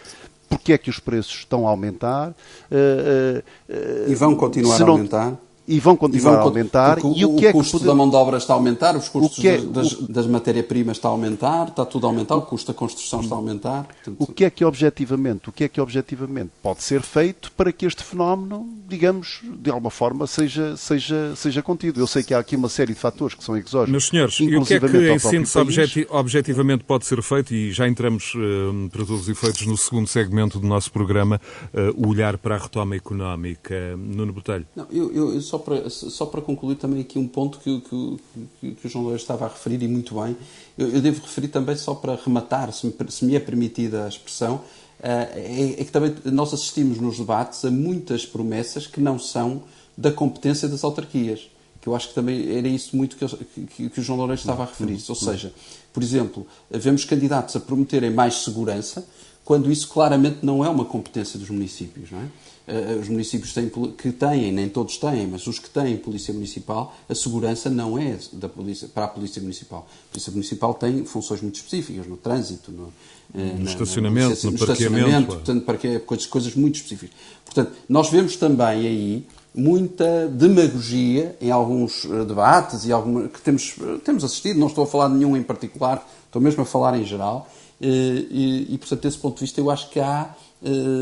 [0.48, 2.30] porque é que os preços estão a aumentar.
[2.30, 6.98] Uh, uh, e vão continuar a aumentar e vão continuar e vão, a aumentar.
[6.98, 8.96] O, e o, que o é custo que da mão de obra está a aumentar,
[8.96, 10.12] os custos é, das, o...
[10.12, 13.38] das matérias-primas está a aumentar, está tudo a aumentar, o custo da construção está a
[13.38, 13.84] aumentar.
[13.84, 14.16] Portanto...
[14.18, 17.86] O que é que objetivamente, o que é que objetivamente pode ser feito para que
[17.86, 22.00] este fenómeno, digamos, de alguma forma seja seja seja contido?
[22.00, 23.90] Eu sei que há aqui uma série de fatores que são exógenos.
[23.90, 27.72] Meus senhores, e o que é que em síntese objeti objetivamente pode ser feito e
[27.72, 31.40] já entramos uh, para todos os efeitos no segundo segmento do nosso programa,
[31.72, 33.96] uh, o olhar para a retoma económica.
[33.96, 34.66] Nuno Botelho.
[34.76, 38.72] Não, eu, eu, eu só para, só para concluir também aqui um ponto que, que,
[38.72, 40.36] que o João Loureiro estava a referir, e muito bem,
[40.76, 44.08] eu, eu, devo referir também, só para rematar, se me, se me é permitida a
[44.08, 44.62] expressão, uh,
[45.02, 49.62] é, é, que também nós assistimos nos debates a muitas promessas que não são
[49.96, 51.48] da competência das autarquias.
[51.80, 53.26] Que eu acho que também era isso muito que,
[53.66, 54.98] que, que o João Loureiro estava a referir.
[55.06, 55.52] Ou seja,
[55.92, 59.06] por exemplo, vemos candidatos a prometerem mais segurança,
[59.44, 62.10] quando isso claramente não é uma competência dos municípios.
[62.10, 62.28] Não é?
[62.66, 66.96] Eh, os municípios têm, que têm, nem todos têm, mas os que têm polícia municipal,
[67.06, 69.86] a segurança não é da polícia, para a polícia municipal.
[70.08, 72.90] A polícia municipal tem funções muito específicas no trânsito, no,
[73.34, 77.14] eh, no na, estacionamento, no, no, parqueamento, portanto, parque, coisas, coisas muito específicas.
[77.44, 83.76] Portanto, nós vemos também aí muita demagogia em alguns eh, debates e alguma, que temos,
[84.02, 87.04] temos assistido, não estou a falar de nenhum em particular, estou mesmo a falar em
[87.04, 87.46] geral,
[87.78, 90.34] e, e, e portanto, desse ponto de vista, eu acho que há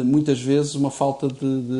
[0.05, 1.35] muitas vezes uma falta de,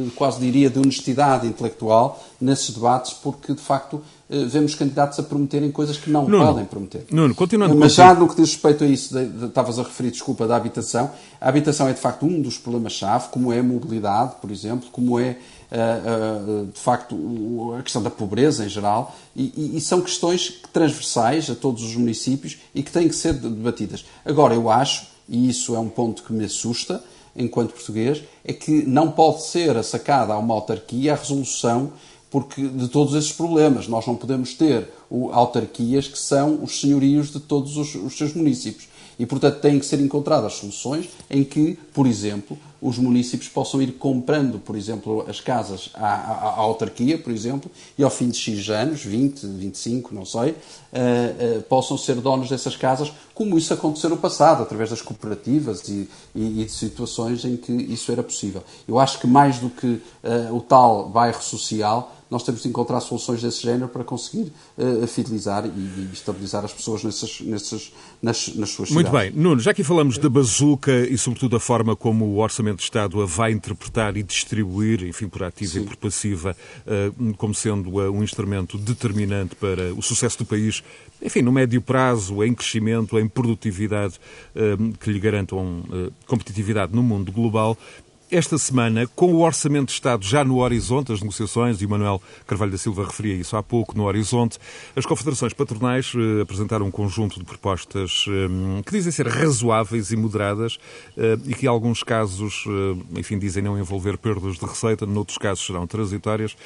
[0.05, 5.23] de, quase diria, de honestidade intelectual nesses debates, porque de facto eh, vemos candidatos a
[5.23, 7.07] prometerem coisas que não Nuno, podem prometer.
[7.11, 10.57] Nuno, continuando Mas já no que diz respeito a isso, estavas a referir, desculpa, da
[10.57, 14.89] habitação, a habitação é de facto um dos problemas-chave, como é a mobilidade, por exemplo,
[14.93, 15.37] como é
[16.71, 21.83] de facto a questão da pobreza em geral e, e, são questões transversais a todos
[21.83, 24.05] os municípios e que têm que ser debatidas.
[24.23, 27.03] Agora, eu acho, e isso é um ponto que me assusta,
[27.37, 31.93] enquanto português, é que não pode ser sacada a uma autarquia a resolução
[32.31, 33.87] porque de todos esses problemas.
[33.87, 34.89] Nós não podemos ter
[35.33, 38.89] autarquias que são os senhorios de todos os, os seus municípios.
[39.19, 43.93] E, portanto, têm que ser encontradas soluções em que, por exemplo, os municípios possam ir
[43.93, 48.37] comprando, por exemplo, as casas à, à, à, autarquia, por exemplo, e ao fim de
[48.37, 50.55] X anos, 20, 25, não sei, uh,
[51.59, 56.09] uh, possam ser donos dessas casas, como isso aconteceu no passado, através das cooperativas e,
[56.35, 58.65] e, e de situações em que isso era possível.
[58.89, 62.99] Eu acho que mais do que uh, o tal bairro social, nós temos de encontrar
[63.01, 67.93] soluções desse género para conseguir uh, fidelizar e, e, estabilizar as pessoas nessas, nessas,
[68.23, 69.33] nas, nas suas Muito cidades.
[69.33, 69.43] bem.
[69.43, 72.85] Nuno, já aqui falamos da bazuca e, sobretudo, da forma como o Orçamento Orçamento de
[72.85, 75.83] Estado a vai interpretar e distribuir, enfim, por ativa Sim.
[75.83, 76.57] e por passiva,
[76.87, 80.83] uh, como sendo uh, um instrumento determinante para o sucesso do país,
[81.21, 84.19] enfim, no médio prazo, em crescimento, em produtividade,
[84.57, 85.85] uh, que lhe garantam
[86.27, 87.77] competitividade no mundo global
[88.33, 92.21] esta semana, com o Orçamento de Estado já no horizonte, as negociações, e o Manuel
[92.47, 94.59] Carvalho da Silva referia isso há pouco, no horizonte,
[94.97, 100.17] as confederações patronais eh, apresentaram um conjunto de propostas eh, que dizem ser razoáveis e
[100.17, 100.79] moderadas
[101.15, 102.65] eh, e que, em alguns casos,
[103.15, 106.57] enfim, dizem não envolver perdas de receita, noutros casos serão transitórias,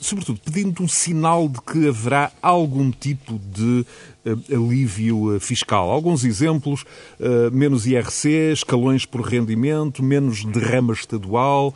[0.00, 3.86] sobretudo pedindo um sinal de que haverá algum tipo de
[4.52, 5.90] alívio eh, fiscal.
[5.90, 6.84] Alguns exemplos:
[7.18, 11.74] eh, menos IRC, escalões por rendimento, menos derrama estadual,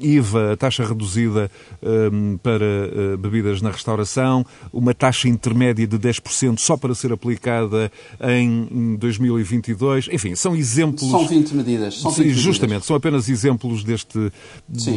[0.00, 1.50] IVA, taxa reduzida
[2.42, 7.90] para bebidas na restauração, uma taxa intermédia de 10% só para ser aplicada
[8.20, 10.08] em 2022.
[10.12, 11.10] Enfim, são exemplos.
[11.10, 12.00] São 20 medidas.
[12.00, 12.86] São 20 Justamente, medidas.
[12.86, 14.32] são apenas exemplos deste,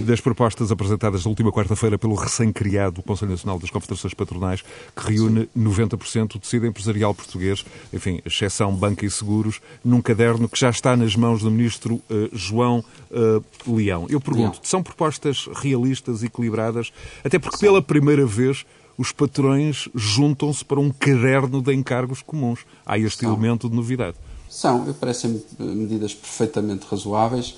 [0.06, 4.63] das propostas apresentadas na última quarta-feira pelo recém-criado Conselho Nacional das Confederações Patronais,
[4.95, 5.63] que reúne Sim.
[5.63, 10.97] 90% de tecido empresarial português, enfim, exceção banca e seguros, num caderno que já está
[10.97, 14.05] nas mãos do ministro uh, João uh, Leão.
[14.09, 16.91] Eu pergunto, são propostas realistas, equilibradas,
[17.23, 17.67] até porque Sim.
[17.67, 18.65] pela primeira vez
[18.97, 22.59] os patrões juntam-se para um caderno de encargos comuns.
[22.85, 23.31] Há este São.
[23.31, 24.17] elemento de novidade.
[24.49, 27.55] São, parecem medidas perfeitamente razoáveis,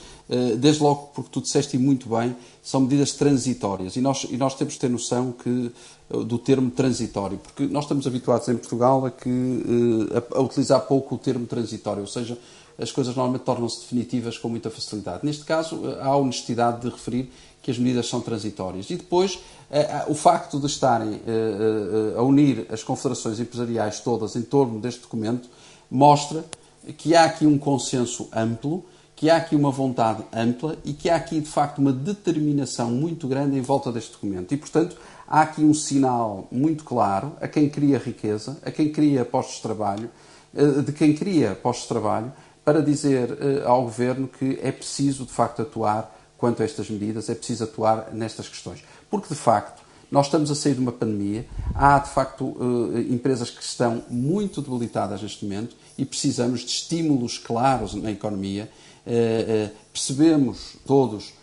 [0.60, 4.75] desde logo porque tu disseste muito bem, são medidas transitórias e nós, e nós temos
[4.75, 5.71] de ter noção que
[6.21, 11.15] do termo transitório, porque nós estamos habituados em Portugal a, que, eh, a, utilizar pouco
[11.15, 12.38] o termo transitório, ou seja,
[12.78, 15.26] as coisas normalmente tornam-se definitivas com muita facilidade.
[15.26, 18.89] Neste caso, eh, há a honestidade de referir que as medidas são transitórias.
[18.89, 19.39] E depois,
[19.71, 21.21] eh, o facto de estarem
[22.17, 25.49] a unir as confederações empresariais todas em torno deste documento
[25.89, 26.43] mostra
[26.97, 28.84] que há aqui um consenso amplo,
[29.15, 33.28] que há aqui uma vontade ampla e que há aqui, de facto, uma determinação muito
[33.28, 34.54] grande em volta deste documento.
[34.54, 39.25] E, portanto, há aqui um sinal muito claro a quem cria riqueza, a quem cria
[39.25, 40.09] postos de trabalho,
[40.55, 42.31] eh, de quem cria postos de trabalho,
[42.63, 47.29] para dizer eh, ao Governo que é preciso, de facto, atuar quanto a estas medidas,
[47.29, 48.83] é preciso atuar nestas questões.
[49.09, 49.81] Porque, de facto,
[50.12, 52.55] nós estamos a sair de uma pandemia, há, de facto,
[52.95, 58.69] eh, empresas que estão muito debilitadas neste momento e precisamos de estímulos claros na economia.
[59.91, 61.33] Percebemos todos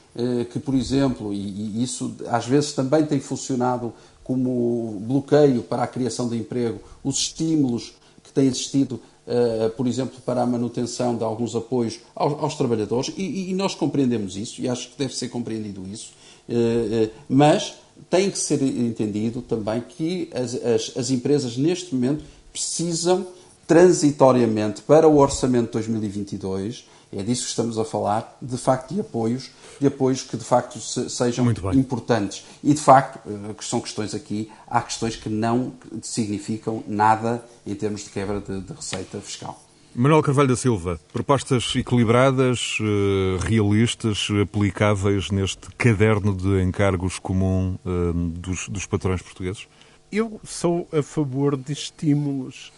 [0.50, 3.92] que, por exemplo, e isso às vezes também tem funcionado
[4.30, 10.20] como bloqueio para a criação de emprego, os estímulos que têm existido, eh, por exemplo,
[10.24, 14.98] para a manutenção de alguns apoios aos, trabalhadores, e, nós compreendemos isso, e acho que
[14.98, 16.12] deve ser compreendido isso,
[16.48, 17.74] eh, mas
[18.08, 23.26] tem que ser entendido também que as, as, as empresas, neste momento, precisam
[23.66, 29.00] transitoriamente para o orçamento de 2022 é disso que estamos a falar, de facto, de
[29.00, 32.44] apoios, de apoios que de facto sejam importantes.
[32.62, 38.04] E de facto, eh, são questões aqui, há questões que não significam nada em termos
[38.04, 39.60] de quebra de, de receita fiscal.
[39.92, 48.12] Manuel Carvalho da Silva, propostas equilibradas, eh, realistas, aplicáveis neste caderno de encargos comum eh,
[48.14, 49.66] dos, dos patrões portugueses?
[50.12, 52.72] Eu sou a favor de estímulos,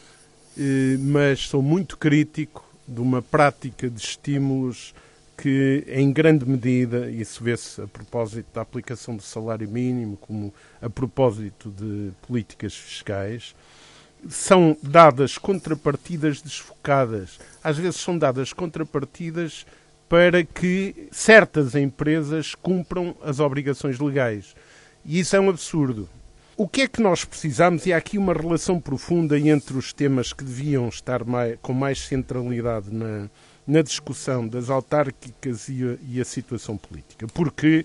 [1.01, 4.95] mas sou muito crítico de uma prática de estímulos
[5.37, 10.89] que, em grande medida, isso vê-se a propósito da aplicação do salário mínimo, como a
[10.89, 13.55] propósito de políticas fiscais,
[14.29, 17.41] são dadas contrapartidas desfocadas.
[17.63, 19.67] Às vezes são dadas contrapartidas
[20.09, 24.55] para que certas empresas cumpram as obrigações legais.
[25.05, 26.09] E isso é um absurdo.
[26.63, 27.87] O que é que nós precisamos?
[27.87, 32.07] E há aqui uma relação profunda entre os temas que deviam estar mais, com mais
[32.07, 33.29] centralidade na,
[33.67, 37.27] na discussão das autárquicas e a, e a situação política.
[37.35, 37.85] Porque,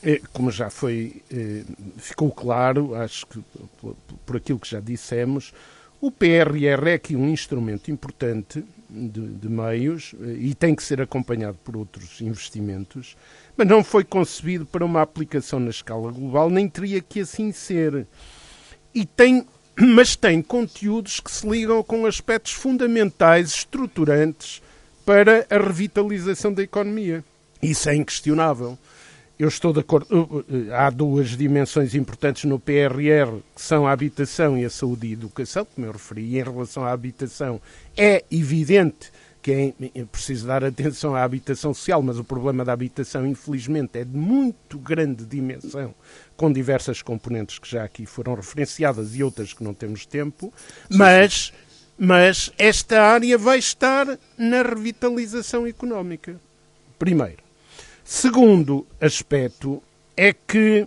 [0.00, 1.64] eh, como já foi, eh,
[1.96, 3.42] ficou claro, acho que
[4.24, 5.52] por, aquilo que já dissemos,
[6.00, 11.00] o PRR é aqui um instrumento importante de, de, meios eh, e tem que ser
[11.00, 13.16] acompanhado por outros investimentos,
[13.56, 18.06] mas não foi concebido para uma aplicação na escala global, nem teria que assim ser.
[18.94, 19.44] E tem,
[19.76, 24.62] mas tem conteúdos que se ligam com aspectos fundamentais, estruturantes
[25.04, 27.24] para a revitalização da economia.
[27.60, 28.78] Isso é inquestionável.
[29.38, 30.06] Eu estou de acordo.
[30.12, 35.10] Uh, há duas dimensões importantes no PRR, que são a habitação e a saúde e
[35.10, 36.22] a educação, como eu referi.
[36.22, 37.60] E em relação à habitação,
[37.96, 43.26] é evidente que é preciso dar atenção à habitação social, mas o problema da habitação,
[43.26, 45.94] infelizmente, é de muito grande dimensão,
[46.34, 50.50] com diversas componentes que já aqui foram referenciadas e outras que não temos tempo.
[50.88, 51.52] Mas,
[51.98, 56.40] mas esta área vai estar na revitalização económica
[56.98, 57.43] Primeiro.
[58.04, 59.82] Segundo aspecto
[60.14, 60.86] é que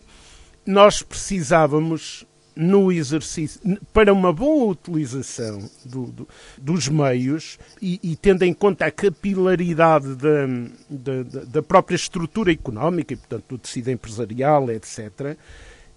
[0.66, 3.62] nós precisávamos no exercício,
[3.94, 10.16] para uma boa utilização do, do, dos meios e, e, tendo em conta a capilaridade
[10.16, 10.48] da,
[10.90, 15.38] da, da, própria estrutura económica e, portanto, do tecido empresarial, etc.,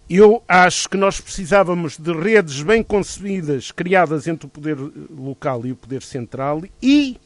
[0.09, 5.71] eu acho que nós precisávamos de redes bem concebidas, criadas entre o poder local e
[5.71, 7.17] o poder central e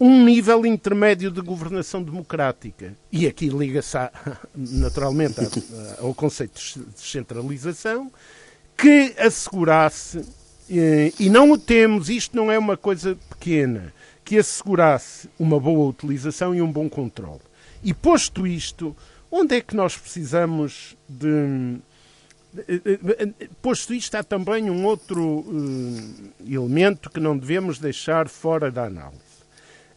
[0.00, 2.96] um nível intermédio de governação democrática.
[3.12, 3.98] E aqui liga-se
[4.56, 5.40] naturalmente
[6.00, 8.10] ao conceito de descentralização
[8.80, 10.24] que assegurasse,
[10.70, 13.92] eh, e não o temos, isto não é uma coisa pequena,
[14.24, 17.42] que assegurasse uma boa utilização e um bom controle.
[17.84, 18.96] E posto isto,
[19.30, 21.76] onde é que nós precisamos de.
[22.56, 25.44] Eh, eh, posto isto, há também um outro
[26.48, 29.29] elemento que não devemos deixar fora da análise.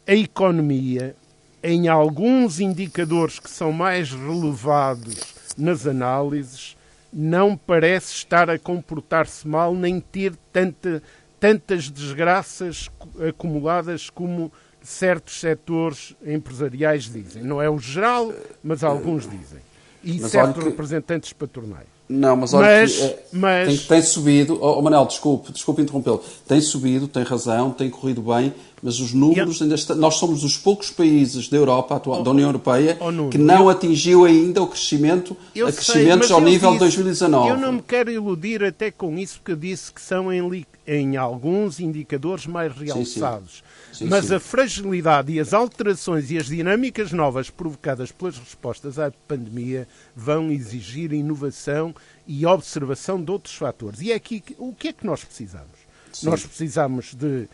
[0.06, 1.16] A economia,
[1.64, 6.76] em alguns indicadores que são mais relevados nas análises,
[7.12, 11.02] não parece estar a comportar-se mal nem ter tanta,
[11.40, 12.90] tantas desgraças
[13.30, 14.52] acumuladas como
[14.82, 17.42] certos setores empresariais dizem.
[17.42, 19.62] Não é o geral, mas alguns dizem.
[20.04, 20.70] E mas certos que...
[20.70, 21.93] representantes patronais.
[22.16, 23.68] Não, mas olha mas, que, é, mas...
[23.68, 24.60] Tem, tem, subido.
[24.62, 26.22] Oh, oh, Manel, desculpe, desculpe interrompê-lo.
[26.48, 28.54] Tem subido, tem razão, tem corrido bem,
[28.84, 29.96] mas os números ainda estão.
[29.96, 33.64] Nós somos dos poucos países da Europa, atual, oh, da União Europeia, oh, que não
[33.64, 33.70] eu...
[33.70, 37.50] atingiu ainda o crescimento, a crescimentos sei, ao nível de 2019.
[37.50, 41.80] Eu não me quero iludir até com isso, eu disse que são em, em alguns
[41.80, 43.54] indicadores mais realçados.
[43.54, 43.63] Sim, sim.
[43.94, 44.36] Sim, Mas sim.
[44.36, 50.52] a fragilidade e as alterações e as dinâmicas novas provocadas pelas respostas à pandemia vão
[50.52, 51.94] exigir inovação
[52.28, 54.02] e observação de outros fatores.
[54.02, 55.78] E é aqui o que é que nós precisamos?
[56.12, 56.26] Sim.
[56.26, 57.48] Nós precisamos de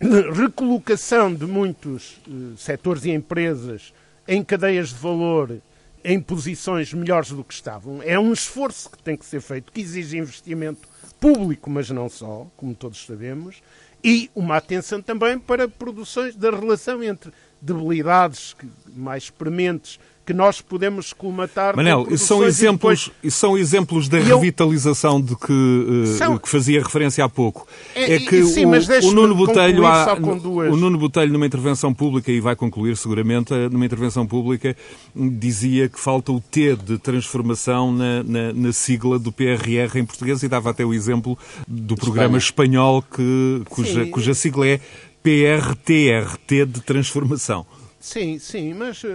[0.34, 3.92] recolocação de muitos uh, setores e empresas
[4.26, 5.60] em cadeias de valor
[6.02, 8.02] em posições melhores do que estavam.
[8.02, 10.88] É um esforço que tem que ser feito, que exige investimento
[11.20, 13.62] público, mas não só, como todos sabemos,
[14.02, 18.56] e uma atenção também para produções da relação entre debilidades
[18.94, 19.98] mais prementes
[20.30, 21.74] que nós podemos colmatar.
[21.74, 23.34] Manel, são exemplos, depois...
[23.34, 26.38] são exemplos da revitalização de que, uh, são...
[26.38, 27.66] que fazia referência há pouco.
[27.96, 32.30] É, é que sim, o, o, Nuno Botelho há, o Nuno Botelho numa intervenção pública
[32.30, 34.76] e vai concluir seguramente eh, numa intervenção pública
[35.16, 40.44] dizia que falta o T de transformação na, na, na sigla do PRR em português
[40.44, 44.80] e dava até o exemplo do programa espanhol que, cuja, cuja sigla é
[45.24, 47.66] PRTR, T de transformação.
[48.00, 49.08] Sim, sim, mas, eh,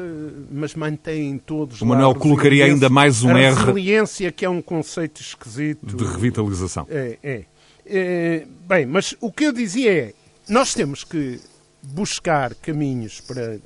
[0.51, 1.81] mas mantém todos.
[1.81, 3.55] O Manuel colocaria ainda mais um a R.
[3.55, 5.97] resiliência, que é um conceito esquisito.
[5.97, 6.85] De revitalização.
[6.87, 7.45] É, é,
[7.83, 8.47] é.
[8.67, 10.13] Bem, mas o que eu dizia é:
[10.47, 11.41] nós temos que
[11.81, 13.59] buscar caminhos para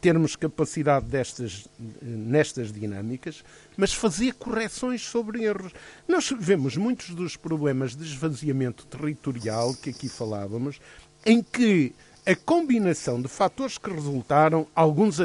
[0.00, 1.68] termos capacidade destas,
[2.02, 3.44] nestas dinâmicas,
[3.76, 5.72] mas fazer correções sobre erros.
[6.06, 10.80] Nós vemos muitos dos problemas de esvaziamento territorial que aqui falávamos,
[11.24, 11.94] em que
[12.26, 15.18] a combinação de fatores que resultaram, alguns,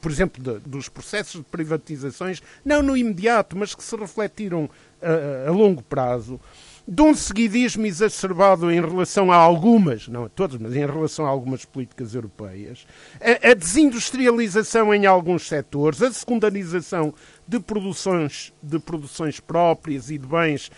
[0.00, 4.68] por exemplo, de, dos processos de privatizações, não no imediato, mas que se refletiram
[5.00, 6.40] a, a longo prazo,
[6.86, 11.28] de um seguidismo exacerbado em relação a algumas, não a todas, mas em relação a
[11.28, 12.86] algumas políticas europeias,
[13.20, 17.14] a, a desindustrialização em alguns setores, a secundarização
[17.46, 20.70] de produções, de produções próprias e de bens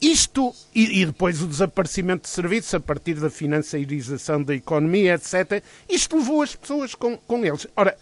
[0.00, 5.62] isto, e, e, depois o desaparecimento de serviços a partir da financiarização da economia, etc.,
[5.88, 7.66] isto levou as pessoas com, com eles.
[7.74, 7.96] Ora,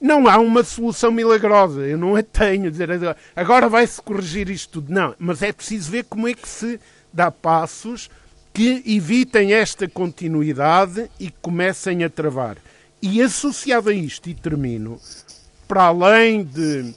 [0.00, 2.88] não há uma solução milagrosa, eu não a tenho, dizer
[3.34, 4.92] agora vai-se corrigir isto tudo.
[4.92, 6.78] Não, mas é preciso ver como é que se
[7.12, 8.10] dá passos
[8.52, 12.56] que evitem esta continuidade e comecem a travar.
[13.00, 15.00] E associado a isto, e termino,
[15.66, 16.94] para além de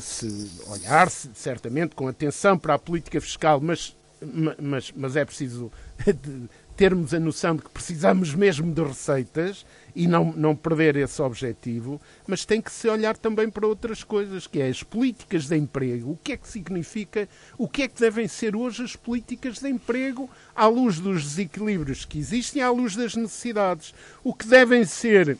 [0.00, 3.96] se olhar -se, certamente com atenção para a política fiscal, mas,
[4.58, 5.70] mas, mas é preciso
[6.78, 9.66] termos a noção de que precisamos mesmo de receitas
[9.96, 14.46] e não, não perder esse objetivo, mas tem que se olhar também para outras coisas,
[14.46, 16.12] que é as políticas de emprego.
[16.12, 19.68] O que é que significa, o que é que devem ser hoje as políticas de
[19.68, 23.92] emprego à luz dos desequilíbrios que existem, à luz das necessidades.
[24.22, 25.36] O que devem ser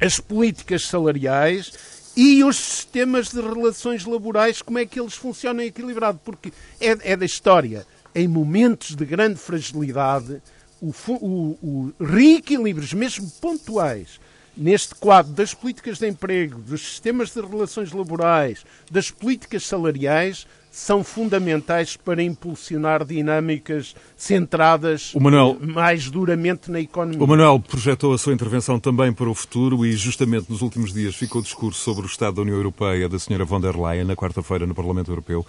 [0.00, 6.20] as políticas salariais e os sistemas de relações laborais, como é que eles funcionam equilibrado?
[6.24, 7.86] Porque é, é da história.
[8.14, 10.42] Em momentos de grande fragilidade,
[10.80, 14.20] o, o, o reequilíbrios, mesmo pontuais,
[14.54, 21.04] neste quadro das políticas de emprego, dos sistemas de relações laborais, das políticas salariais, são
[21.04, 27.22] fundamentais para impulsionar dinâmicas centradas Manuel, mais duramente na economia.
[27.22, 31.14] O Manuel projetou a sua intervenção também para o futuro e justamente nos últimos dias
[31.14, 34.16] ficou o discurso sobre o Estado da União Europeia da senhora von der Leyen na
[34.16, 35.44] quarta-feira no Parlamento Europeu.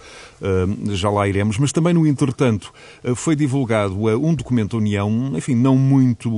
[0.90, 2.72] Já lá iremos, mas também no entretanto
[3.02, 6.30] uh, foi divulgado uh, um documento da União, enfim, não muito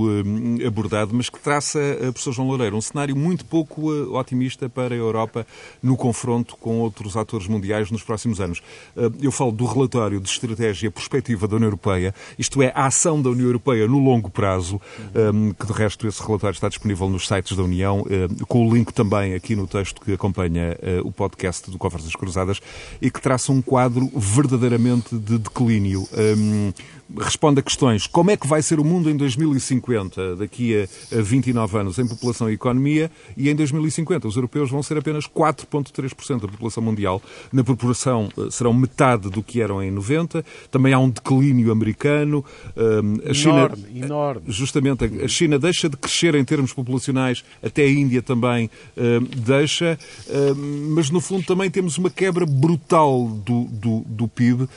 [0.65, 4.99] abordado, mas que traça, uh, professor João Loureiro, um cenário muito pouco otimista para a
[4.99, 5.45] Europa
[5.83, 8.63] no confronto com outros atores mundiais nos próximos anos.
[9.21, 13.31] Eu falo do relatório de estratégia perspectiva da União Europeia isto é, a ação da
[13.31, 14.81] União Europeia no longo prazo,
[15.15, 18.75] um, que de resto esse relatório está disponível nos sites da União, um, com o
[18.75, 22.61] link também aqui no texto que acompanha uh, o podcast do Conversas Cruzadas,
[23.01, 26.07] e que traça um quadro verdadeiramente de declínio.
[27.19, 31.79] Responde a questões como é que vai ser o mundo em 2050, daqui a 29
[31.79, 36.49] anos, em população e economia, e em 2050 os europeus vão ser apenas 4,3% da
[36.49, 37.23] população mundial.
[37.53, 40.45] Na proporção eh, serão metade do que eram em 90.
[40.71, 42.45] Também há um declínio americano.
[43.29, 44.43] A China, enorme, enorme.
[44.49, 48.71] Justamente, a China deixa de crescer em termos populacionais, até a Índia também
[49.37, 49.99] deixa,
[50.95, 54.69] mas no fundo também temos uma quebra brutal do, do, do PIB.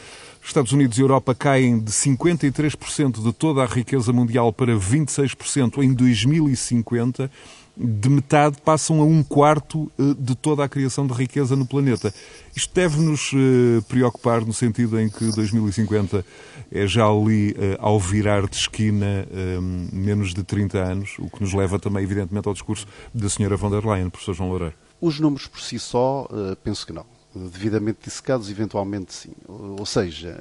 [0.50, 5.94] Estados Unidos e Europa caem de 53% de toda a riqueza mundial para 26% em
[5.94, 7.30] 2050,
[7.78, 12.12] de metade passam a um quarto eh, de toda a criação de riqueza no planeta.
[12.56, 16.26] Isto deve-nos eh, preocupar no sentido em que 2050
[16.72, 19.28] é já ali eh, ao virar de esquina
[19.94, 23.70] menos de 30 anos, o que nos leva também, evidentemente, ao discurso da senhora von
[23.70, 24.76] der Leyen, professor João Loureiro.
[25.00, 26.28] Os números por si só,
[26.64, 29.32] penso que não devidamente dissecados, eventualmente sim.
[29.48, 30.36] Ou seja,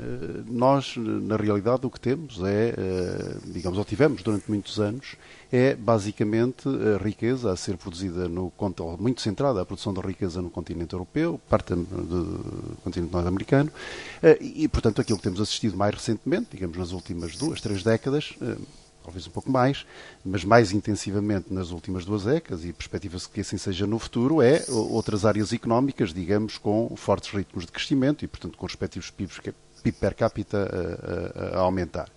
[0.46, 5.16] nós, na realidade, o que temos é, eh, digamos, ou tivemos durante muitos anos,
[5.52, 8.52] é basicamente a riqueza a ser produzida no
[8.98, 13.70] muito centrada a produção da riqueza no continente europeu, parte do continente norte-americano,
[14.22, 18.34] eh, e, portanto, aquilo que temos assistido mais recentemente, digamos, nas últimas duas, três décadas,
[18.40, 18.56] eh,
[19.08, 19.86] talvez um pouco mais,
[20.22, 24.64] mas mais intensivamente nas últimas duas décadas, e perspectiva-se que assim seja no futuro, é
[24.68, 29.40] outras áreas económicas, digamos, com fortes ritmos de crescimento e, portanto, com respectivos PIBs
[29.78, 32.08] PIB per capita a, a, a, aumentar.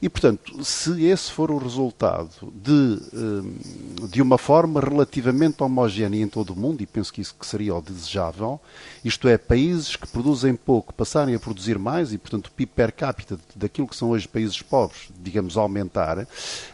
[0.00, 3.54] E, portanto, se esse for o resultado de, hum,
[4.10, 7.74] de uma forma relativamente homogénea em todo o mundo, e penso que isso que seria
[7.74, 8.60] o desejável,
[9.04, 12.92] isto é, países que produzem pouco passarem a produzir mais e, portanto, o PIB per
[12.92, 16.26] capita daquilo que são hoje países pobres, digamos, aumentar,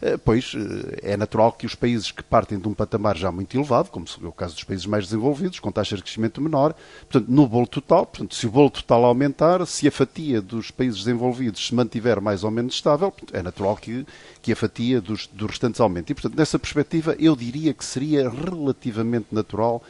[0.03, 3.57] eh, pois eh, é natural que os países que partem de um patamar já muito
[3.57, 6.75] elevado, como é o caso dos países mais desenvolvidos, com taxas de crescimento menor,
[7.09, 10.71] portanto, no bolo total, portanto, se o bolo total aumentar, se a fatia fatia dos
[10.71, 14.07] países desenvolvidos se mantiver mais ou menos estável, é natural que,
[14.41, 16.13] que a fatia dos, dos restantes aumente.
[16.13, 19.83] E, portanto, nessa perspectiva, eu diria que seria relativamente natural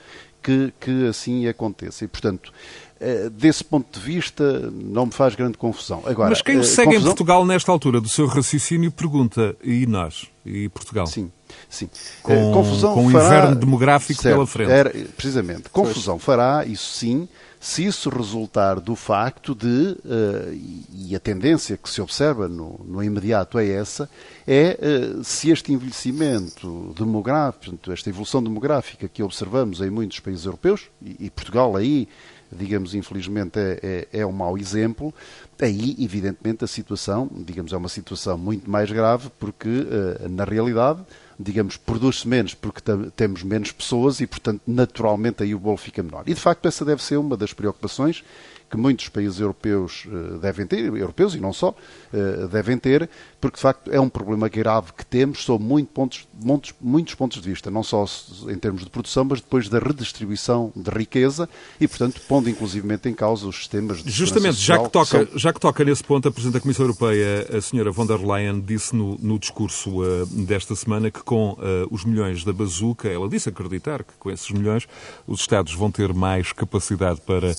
[0.43, 2.05] que, que assim aconteça.
[2.05, 2.53] E, portanto,
[3.01, 6.03] eh, desse ponto de vista, não me faz grande confusão.
[6.05, 7.03] Agora, Mas quem o eh, segue confusão...
[7.03, 10.27] em Portugal nesta altura do seu raciocínio pergunta, e nós?
[10.45, 11.07] E Portugal?
[11.07, 11.31] Sim.
[11.69, 11.89] Sim.
[12.23, 13.27] Com, eh, confusão com fará...
[13.27, 14.71] inverno demográfico certo, pela frente.
[14.71, 15.69] Era, precisamente.
[15.71, 16.25] Confusão pois.
[16.25, 17.29] fará, isso sim,
[17.65, 23.03] se isso resultar do facto de, uh, e a tendência que se observa no, no
[23.03, 24.07] imediato é essa,
[24.47, 30.91] é uh, se este envelhecimento demográfico, esta evolução demográfica que observamos em muitos países europeus,
[31.03, 32.07] e, Portugal aí,
[32.53, 35.15] digamos, infelizmente é, é, é um mau exemplo,
[35.59, 41.01] aí, evidentemente, a situação, digamos, é uma situação muito mais grave, porque, uh, na realidade,
[41.39, 42.81] digamos, produz-se menos porque
[43.17, 46.25] temos menos pessoas e, portanto, naturalmente aí o bolo fica menor.
[46.27, 48.25] E, de facto, essa deve ser uma das preocupações
[48.71, 53.09] que muitos países europeus uh, devem ter, europeus e não só, uh, devem ter,
[53.45, 57.43] porque de facto é um problema grave que temos sob muito pontos, muitos, muitos pontos
[57.43, 58.07] de vista, não só
[58.49, 61.47] em termos de produção, mas depois da redistribuição de riqueza
[61.79, 65.39] e, portanto, pondo inclusivamente em causa os sistemas de Justamente, já que, toca, são...
[65.39, 68.63] já que toca nesse ponto, a Presidente da Comissão Europeia, a senhora von der Leyen,
[68.63, 71.59] disse no, no discurso uh, desta semana que com
[71.91, 74.87] os milhões da bazuca, ela disse acreditar que com esses milhões
[75.27, 77.55] os Estados vão ter mais capacidade para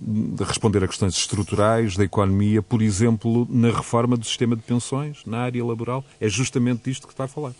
[0.00, 5.07] de responder a questões estruturais da economia, por exemplo, na reforma do sistema de pensões,
[5.26, 6.04] na área laboral.
[6.20, 7.52] É justamente disto que está a falar.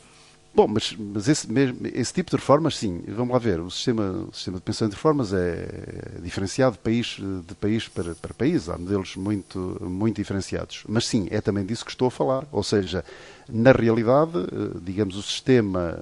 [0.55, 3.03] Bom, mas, mas esse, mesmo, esse tipo de reformas, sim.
[3.07, 3.61] Vamos lá ver.
[3.61, 8.15] O sistema, o sistema de pensão de reformas é diferenciado de país, de país para,
[8.15, 8.69] para país.
[8.69, 10.83] Há modelos muito, muito diferenciados.
[10.89, 12.45] Mas sim, é também disso que estou a falar.
[12.51, 13.05] Ou seja,
[13.49, 15.97] na realidade, eh, digamos, o sistema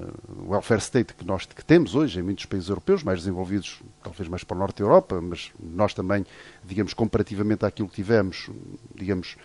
[0.48, 4.42] welfare state que nós que temos hoje em muitos países europeus, mais desenvolvidos, talvez mais
[4.42, 6.24] para o norte da Europa, mas nós também,
[6.64, 8.48] digamos, comparativamente àquilo que tivemos,
[8.94, 9.36] digamos,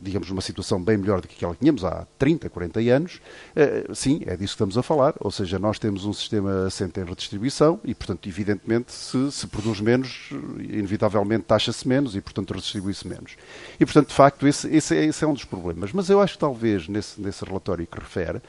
[0.00, 3.20] digamos, uma situação bem melhor do que aquela que tínhamos há 30, 40 anos,
[3.56, 5.14] uh, sim, é disso que estamos a falar.
[5.20, 9.80] Ou seja, nós temos um sistema assente em redistribuição e, portanto, evidentemente, se, se produz
[9.80, 13.36] menos, inevitavelmente taxa-se menos e, portanto, redistribui-se menos.
[13.78, 15.92] E, portanto, de facto, esse, esse, é, esse, é um dos problemas.
[15.92, 18.40] Mas eu acho que talvez nesse, nesse relatório que refere,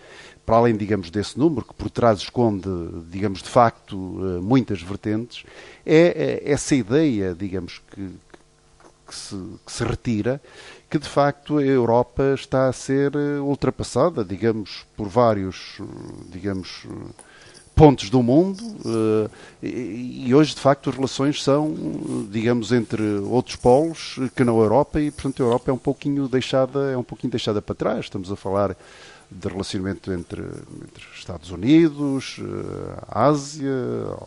[0.45, 2.67] para além, digamos, desse número, que por trás esconde,
[3.09, 3.95] digamos, de facto,
[4.43, 5.45] muitas vertentes,
[5.85, 8.09] é, é essa ideia, digamos, que,
[9.13, 9.35] que se,
[9.65, 10.41] que se retira,
[10.89, 15.79] que de facto a Europa está a ser eh, ultrapassada, digamos, por vários,
[16.29, 16.85] digamos,
[17.75, 18.63] pontos do mundo
[19.63, 21.73] eh, e hoje de facto as relações são
[22.29, 26.91] digamos entre outros polos que na Europa e portanto a Europa é um pouquinho deixada
[26.91, 28.05] é um pouquinho deixada para trás.
[28.05, 28.77] Estamos a falar
[29.33, 33.71] de relacionamento entre, entre Estados Unidos, eh, Ásia,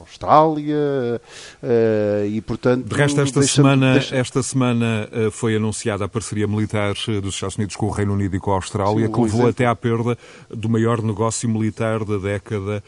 [0.01, 1.21] Austrália
[1.63, 2.85] eh, e, portanto...
[2.87, 4.17] De resto, esta semana, deixa...
[4.17, 8.37] esta semana eh, foi anunciada a parceria militar dos Estados Unidos com o Reino Unido
[8.37, 10.19] e com a Austrália, Sim, que levou até à perda
[10.51, 12.83] do maior negócio militar da década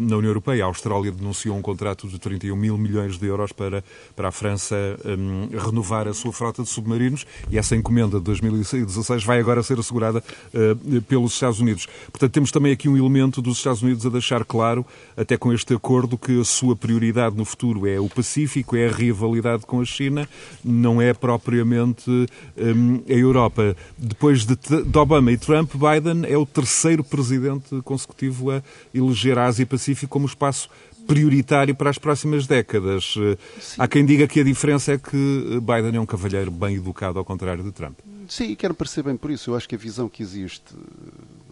[0.00, 0.64] na União Europeia.
[0.64, 3.82] A Austrália denunciou um contrato de 31 mil milhões de euros para,
[4.14, 9.24] para a França um, renovar a sua frota de submarinos e essa encomenda de 2016
[9.24, 10.22] vai agora ser assegurada
[10.54, 11.86] uh, pelos Estados Estados Unidos.
[12.10, 14.84] Portanto, temos também aqui um elemento dos Estados Unidos a deixar claro,
[15.16, 18.92] até com este acordo, que a sua prioridade no futuro é o Pacífico, é a
[18.92, 20.28] rivalidade com a China,
[20.64, 23.76] não é propriamente hum, a Europa.
[23.96, 29.46] Depois de, de Obama e Trump, Biden é o terceiro presidente consecutivo a eleger a
[29.46, 30.68] Ásia-Pacífico como espaço
[31.06, 33.14] prioritário para as próximas décadas.
[33.60, 33.76] Sim.
[33.78, 37.24] Há quem diga que a diferença é que Biden é um cavalheiro bem educado, ao
[37.24, 37.96] contrário de Trump.
[38.28, 39.50] Sim, quero parecer bem por isso.
[39.50, 40.74] Eu acho que a visão que existe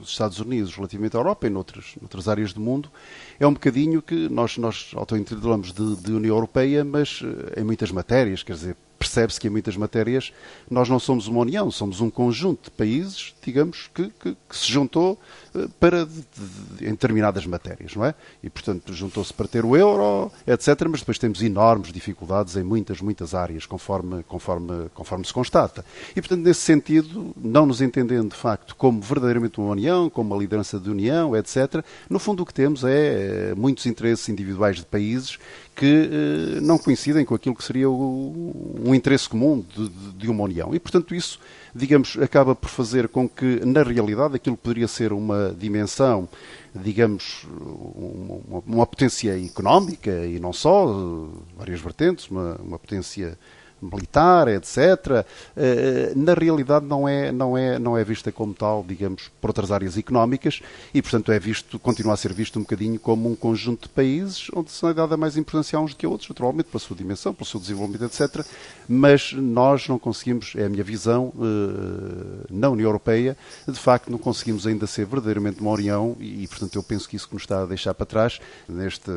[0.04, 2.90] nos Estados Unidos relativamente à Europa e noutras, noutras áreas do mundo
[3.40, 7.90] é um bocadinho que nós, nós auto-intitulamos de, de União Europeia, mas eh, em muitas
[7.90, 10.32] matérias, quer dizer, percebe-se que em muitas matérias
[10.70, 14.72] nós não somos uma união, somos um conjunto de países, digamos, que, que, que se
[14.72, 15.18] juntou
[15.54, 16.24] eh, para de,
[16.78, 18.14] de, em determinadas matérias, não é?
[18.42, 23.00] E, portanto, juntou-se para ter o euro, etc., mas depois temos enormes dificuldades em muitas,
[23.00, 25.84] muitas áreas, conforme, conforme, conforme se constata.
[26.16, 30.40] E, portanto, nesse sentido, não nos entendendo, de facto, como verdadeiramente uma união, como uma
[30.40, 34.86] liderança de união, etc., no fundo o que temos é eh, muitos interesses individuais de
[34.86, 35.38] países
[35.74, 40.44] que eh, não coincidem com aquilo que seria o, um interesse comum de, de, uma
[40.44, 40.74] União.
[40.74, 41.38] E, portanto, isso,
[41.74, 46.28] digamos, acaba por fazer com que, na realidade, aquilo poderia ser uma dimensão,
[46.74, 53.38] digamos, uma, uma potência económica e não só, várias vertentes, uma, uma potência
[53.80, 55.24] militar, etc.,
[55.56, 59.70] eh, na realidade não é, não, é, não é vista como tal, digamos, por outras
[59.70, 60.60] áreas económicas
[60.92, 64.48] e, portanto, é visto, continua a ser visto um bocadinho como um conjunto de países
[64.54, 66.96] onde se é dada mais importância a uns do que a outros, naturalmente, pela sua
[66.96, 68.44] dimensão, pelo seu desenvolvimento, etc.,
[68.88, 74.18] mas nós não conseguimos, é a minha visão, eh, na União Europeia, de facto não
[74.18, 77.62] conseguimos ainda ser verdadeiramente uma união e, portanto, eu penso que isso que nos está
[77.62, 79.10] a deixar para trás, neste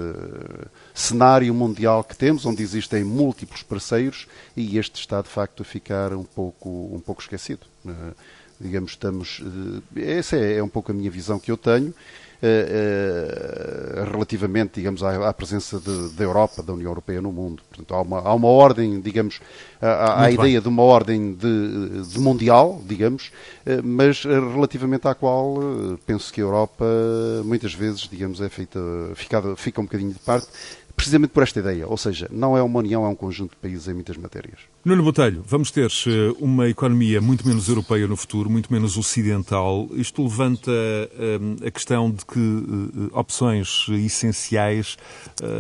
[0.93, 4.28] cenário mundial que temos, onde existem múltiplos parceiros
[4.58, 7.62] e este está de facto a ficar um pouco, um pouco esquecido.
[7.86, 8.14] Uh,
[8.60, 9.39] digamos, estamos.
[9.39, 11.93] Uh, essa é, é, um pouco a minha visão que eu tenho.
[12.39, 17.64] Uh, relativamente, digamos, à, à presença da Europa, da União Europeia no mundo.
[17.70, 19.39] Portanto, há uma, há uma ordem, digamos,
[19.82, 23.32] há, a ideia de uma ordem de, de mundial, digamos,
[23.84, 25.58] mas relativamente à qual
[26.05, 26.86] penso que a Europa
[27.43, 28.80] muitas vezes, digamos, é feita,
[29.16, 30.47] fica, fica um bocadinho de parte,
[30.98, 31.88] precisamente por esta ideia.
[31.88, 34.60] Ou seja, não é uma união, é um conjunto de países em muitas matérias.
[34.84, 39.88] Nuno Botelho, vamos ter eh, uma economia muito menos europeia no futuro, muito menos ocidental.
[39.93, 44.98] Isto levanta uh, a questão de que uh, opções essenciais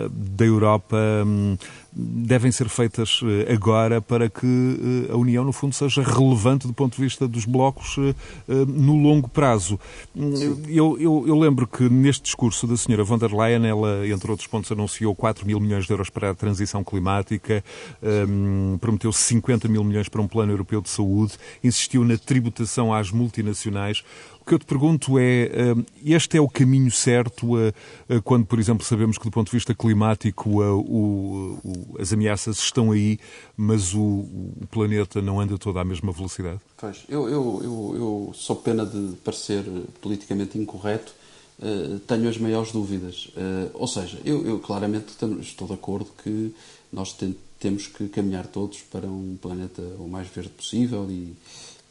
[0.09, 1.55] da Europa um,
[1.91, 6.73] devem ser feitas eh, agora para que eh, a União, no fundo, seja relevante do
[6.73, 8.13] ponto de vista dos blocos eh,
[8.67, 9.79] no longo prazo.
[10.67, 14.47] Eu, eu, eu, lembro que neste discurso da senhora von der Leyen, ela, entre outros
[14.47, 17.63] pontos, anunciou 4 mil milhões de euros para a transição climática,
[18.01, 21.33] um, prometeu 50 mil milhões para um plano europeu de saúde,
[21.63, 24.03] insistiu na tributação às multinacionais
[24.47, 27.47] que eu te pergunto é, hum, este é o caminho certo
[28.23, 33.19] quando, por exemplo, sabemos que do ponto de vista climático o, as ameaças estão aí,
[33.55, 34.25] mas o,
[34.71, 36.59] planeta não anda toda à mesma velocidade?
[36.77, 39.63] Pois, eu, eu, eu, eu sou pena de parecer
[40.01, 41.13] politicamente incorreto,
[41.59, 43.29] uh, tenho as maiores dúvidas.
[43.35, 46.53] Uh, ou seja, eu, eu claramente estou de acordo que
[46.91, 47.15] nós
[47.59, 51.35] temos que caminhar todos para um planeta o mais verde possível e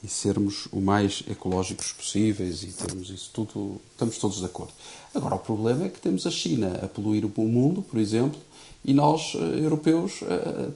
[0.07, 4.73] e sermos o mais ecológicos possíveis e termos isso tudo, estamos todos de acordo.
[5.13, 8.39] Agora, o problema é que temos a China a poluir o mundo, por exemplo,
[8.85, 10.21] e nós, europeus,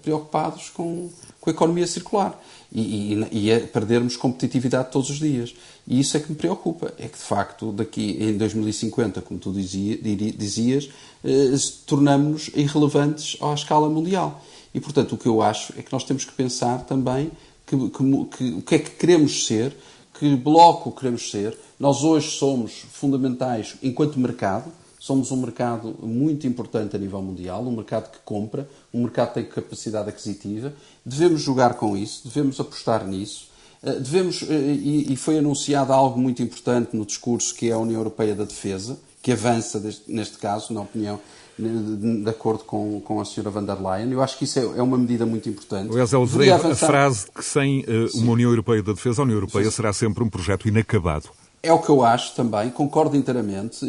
[0.02, 1.08] preocupados com,
[1.40, 5.54] com a economia circular e, e, e a perdermos competitividade todos os dias.
[5.86, 9.52] E isso é que me preocupa, é que de facto daqui em 2050, como tu
[9.52, 10.90] dizia, dizias,
[11.24, 11.54] eh,
[11.86, 14.42] tornamos-nos irrelevantes à escala mundial.
[14.74, 17.30] E portanto o que eu acho é que nós temos que pensar também
[17.76, 19.76] que, que, que, o que é que queremos ser,
[20.18, 21.56] que bloco queremos ser.
[21.78, 27.74] Nós hoje somos fundamentais enquanto mercado, Somos um mercado muito importante a nível mundial, um
[27.74, 30.74] mercado que compra, um mercado que tem capacidade aquisitiva.
[31.06, 33.48] Devemos jogar com isso, devemos apostar nisso.
[33.82, 34.72] Eh, devemos, eh,
[35.08, 38.98] e foi anunciado algo muito importante no discurso que é a União Europeia da Defesa,
[39.22, 41.18] que avança neste caso, na opinião,
[41.60, 44.10] de acordo com, com a senhora van der Leyen.
[44.12, 45.90] Eu acho que isso é, é uma medida muito importante.
[45.90, 49.36] Aliás, eu usei a frase que sem uh, uma União Europeia da Defesa, a União
[49.36, 49.70] Europeia Sim.
[49.70, 51.28] será sempre um projeto inacabado.
[51.62, 53.84] É o que eu acho também, concordo inteiramente.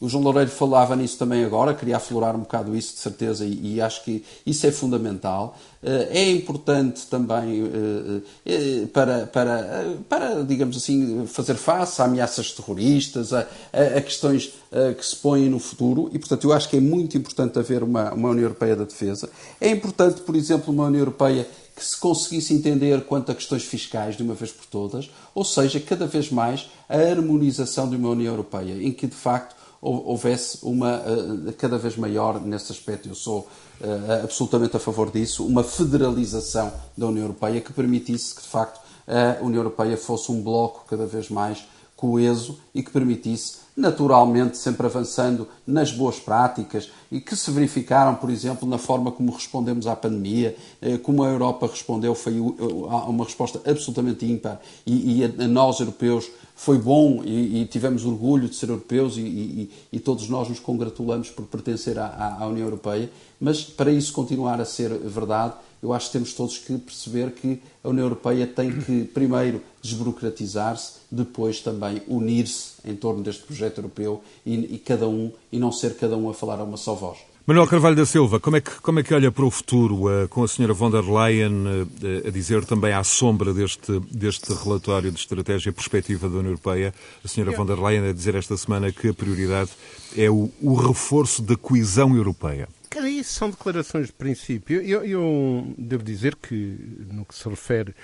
[0.00, 3.82] O João Loureiro falava nisso também agora, queria aflorar um bocado isso, de certeza, e
[3.82, 5.58] acho que isso é fundamental.
[5.82, 12.52] Eh, é importante também eh, eh, para, para, para, digamos assim, fazer face a ameaças
[12.52, 14.52] terroristas, a, a questões
[14.96, 18.12] que se põem no futuro, e portanto eu acho que é muito importante haver uma,
[18.12, 19.28] uma União Europeia da Defesa.
[19.60, 24.16] É importante, por exemplo, uma União Europeia que se conseguisse entender quanto a questões fiscais
[24.16, 28.32] de uma vez por todas, ou seja, cada vez mais a harmonização de uma União
[28.32, 33.08] Europeia, em que de facto houvesse uma uh, cada vez maior nesse aspecto.
[33.08, 33.48] Eu sou
[33.80, 38.80] uh, absolutamente a favor disso, uma federalização da União Europeia que permitisse que de facto
[39.06, 41.66] a União Europeia fosse um bloco cada vez mais
[42.00, 48.30] coeso e que permitisse naturalmente sempre avançando nas boas práticas e que se verificaram, por
[48.30, 53.60] exemplo, na forma como respondemos à pandemia, eh, como a Europa respondeu, foi uma resposta
[53.68, 56.30] absolutamente ímpar e, a nós, europeus,
[56.60, 61.30] foi bom e, tivemos orgulho de ser europeus e, e, e, todos nós nos congratulamos
[61.30, 66.08] por pertencer à, à União Europeia, mas para isso continuar a ser verdade, eu acho
[66.08, 72.02] que temos todos que perceber que a União Europeia tem que, primeiro, desburocratizar-se, depois também
[72.06, 76.28] unir-se em torno deste projeto europeu e, e, cada um, e não ser cada um
[76.28, 77.29] a falar a uma só voz.
[77.46, 80.28] Manuel Carvalho da Silva, como é que, como é que olha para o futuro, uh,
[80.28, 85.10] com a senhora von der Leyen uh, a dizer também à sombra deste, deste relatório
[85.10, 88.92] de estratégia perspectiva da União Europeia, a senhora von der Leyen a dizer esta semana
[88.92, 89.70] que a prioridade
[90.16, 92.68] é o, o reforço da coesão europeia?
[92.90, 94.82] Cara, isso são declarações de princípio.
[94.82, 96.76] Eu, eu, devo dizer que,
[97.10, 97.94] no que se refere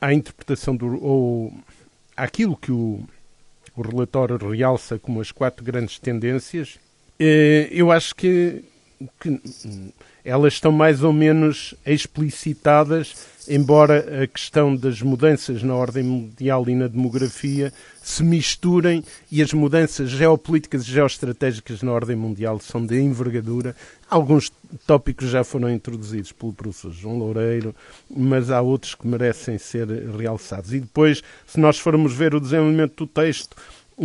[0.00, 1.02] à interpretação do.
[1.02, 1.52] ou
[2.16, 3.06] àquilo que o,
[3.76, 6.78] o relatório realça como as quatro grandes tendências,
[7.18, 8.64] eu acho que,
[9.20, 9.40] que
[10.24, 13.14] elas estão mais ou menos explicitadas,
[13.48, 19.02] embora a questão das mudanças na ordem mundial e na demografia se misturem
[19.32, 23.74] e as mudanças geopolíticas e geoestratégicas na ordem mundial são de envergadura.
[24.10, 24.52] Alguns
[24.86, 27.74] tópicos já foram introduzidos pelo professor João Loureiro,
[28.14, 30.74] mas há outros que merecem ser realçados.
[30.74, 33.56] E depois, se nós formos ver o desenvolvimento do texto,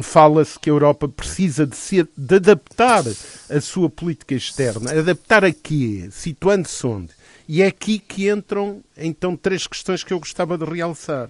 [0.02, 3.04] fala-se que a Europa precisa de, de adaptar
[3.50, 4.92] a sua política externa.
[4.92, 6.10] Adaptar a quê?
[6.12, 7.10] Situando-se onde?
[7.48, 11.30] E é aqui que entram, então, três questões que eu gostava de realçar.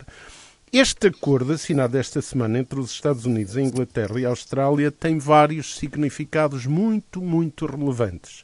[0.71, 5.19] Este acordo assinado esta semana entre os Estados Unidos, a Inglaterra e a Austrália tem
[5.19, 8.43] vários significados muito, muito relevantes.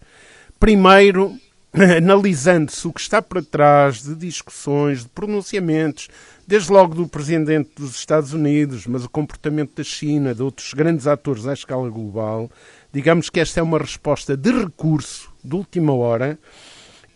[0.59, 1.35] Primeiro,
[1.97, 6.07] analisando-se o que está para trás de discussões, de pronunciamentos,
[6.47, 11.05] desde logo do presidente dos Estados Unidos, mas o comportamento da China, de outros grandes
[11.05, 12.49] atores à escala global,
[12.91, 16.39] digamos que esta é uma resposta de recurso de última hora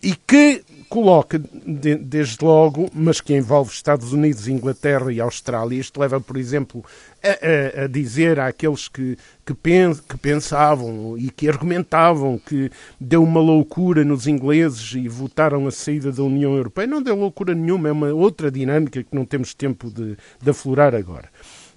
[0.03, 0.63] e que
[0.93, 5.79] coloca, de, desde logo, mas que envolve Estados Unidos, Inglaterra e Austrália.
[5.79, 6.85] Isto leva, por exemplo,
[7.23, 12.69] a, a, a dizer àqueles que, que, pens, que, pensavam e que argumentavam que
[12.99, 16.85] deu uma loucura nos ingleses e votaram a saída da União Europeia.
[16.85, 20.93] Não deu loucura nenhuma, é uma outra dinâmica que não temos tempo de, de aflorar
[20.93, 21.27] agora.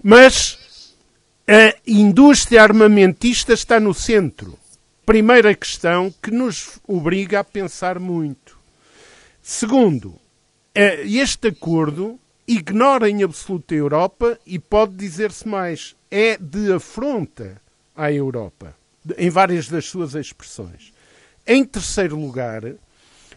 [0.03, 0.93] Mas
[1.47, 4.55] a indústria armamentista está no centro.
[5.03, 8.56] Primeira questão que nos obriga a pensar muito.
[9.49, 10.19] Segundo,
[10.75, 17.61] é, este acordo ignora em absoluto a Europa e pode dizer-se mais, é de afronta
[17.95, 18.75] à Europa,
[19.17, 20.91] em várias das suas expressões.
[21.47, 22.61] Em terceiro lugar,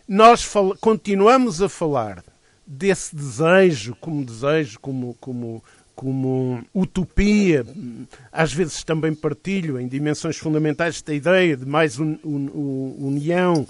[0.08, 2.24] nós continuamos a falar
[2.66, 5.62] desse desejo como desejo, como, como
[6.00, 7.62] como utopia,
[8.32, 13.68] às vezes também partilho em dimensões fundamentais esta ideia de mais un, un, união,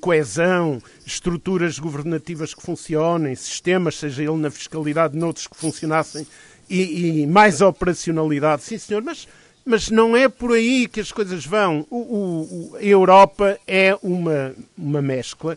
[0.00, 6.26] coesão, estruturas governativas que funcionem, sistemas, seja ele na fiscalidade, noutros que funcionassem,
[6.68, 8.64] e, e mais operacionalidade.
[8.64, 9.28] Sim, senhor, mas
[9.64, 11.86] mas não é por aí que as coisas vão.
[11.90, 15.56] O, o, a Europa é uma, uma mescla,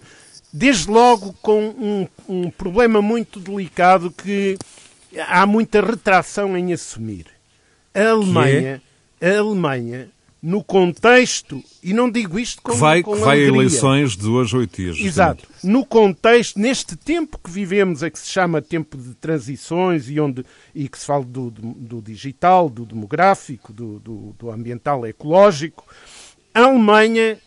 [0.53, 4.55] desde logo com um, um problema muito delicado que
[5.27, 7.27] há muita retração em assumir.
[7.93, 8.81] A Alemanha,
[9.19, 9.29] é?
[9.35, 10.09] a Alemanha
[10.41, 14.55] no contexto, e não digo isto com, vai, com que vai a eleições de hoje
[14.55, 14.97] a oito dias.
[14.97, 15.47] Exato.
[15.63, 20.43] No contexto, neste tempo que vivemos, é que se chama tempo de transições e, onde,
[20.73, 25.85] e que se fala do, do, do digital, do demográfico, do, do, do ambiental ecológico,
[26.55, 27.37] a Alemanha,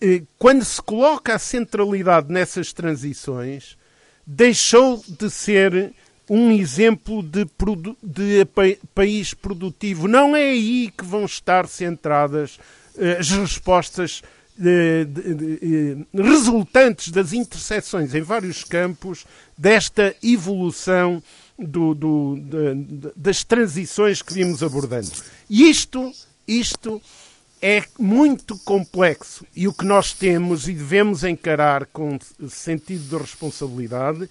[0.00, 3.76] eh, quando se coloca a centralidade nessas transições,
[4.26, 5.92] deixou de ser
[6.28, 7.46] um exemplo de,
[8.02, 8.46] de
[8.94, 10.08] país produtivo.
[10.08, 12.58] Não é aí que vão estar centradas
[12.96, 14.22] uh, as respostas
[14.56, 19.26] de, de, de, resultantes das interseções em vários campos
[19.58, 21.22] desta evolução
[21.58, 22.36] do, do,
[23.16, 25.10] das transições que vimos abordando.
[25.50, 26.12] E isto,
[26.46, 27.02] isto
[27.60, 32.18] é muito complexo e o que nós temos e devemos encarar com
[32.48, 34.28] sentido de responsabilidade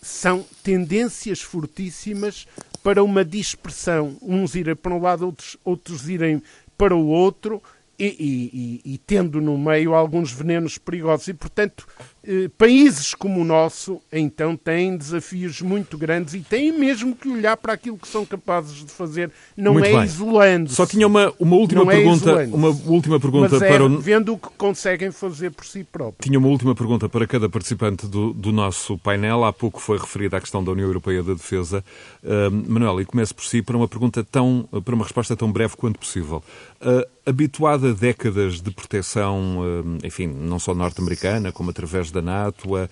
[0.00, 2.46] são tendências fortíssimas
[2.82, 4.16] para uma dispersão.
[4.22, 6.42] Uns irem para um lado, outros, outros irem
[6.76, 7.62] para o outro,
[7.98, 11.28] e, e, e, tendo no meio alguns venenos perigosos.
[11.28, 11.86] E, portanto,
[12.56, 17.72] países como o nosso, então, têm desafios muito grandes e têm mesmo que olhar para
[17.72, 19.30] aquilo que são capazes de fazer.
[19.56, 20.70] Não muito é isolando.
[20.70, 20.76] -se.
[20.76, 23.84] Só tinha uma, uma última Não é pergunta, é uma última pergunta Mas é para
[23.84, 23.98] o...
[23.98, 26.26] vendo o que conseguem fazer por si próprios.
[26.26, 29.44] Tinha uma última pergunta para cada participante do, do nosso painel.
[29.44, 31.84] Há pouco foi referida à questão da União Europeia da Defesa.
[32.22, 35.76] Uh, Manuel, e começo por si para uma pergunta tão, para uma resposta tão breve
[35.76, 36.42] quanto possível.
[36.80, 42.76] Uh, habituado a décadas de proteção, uh, enfim, não só norte-americana, como através da NATO,
[42.76, 42.88] uh,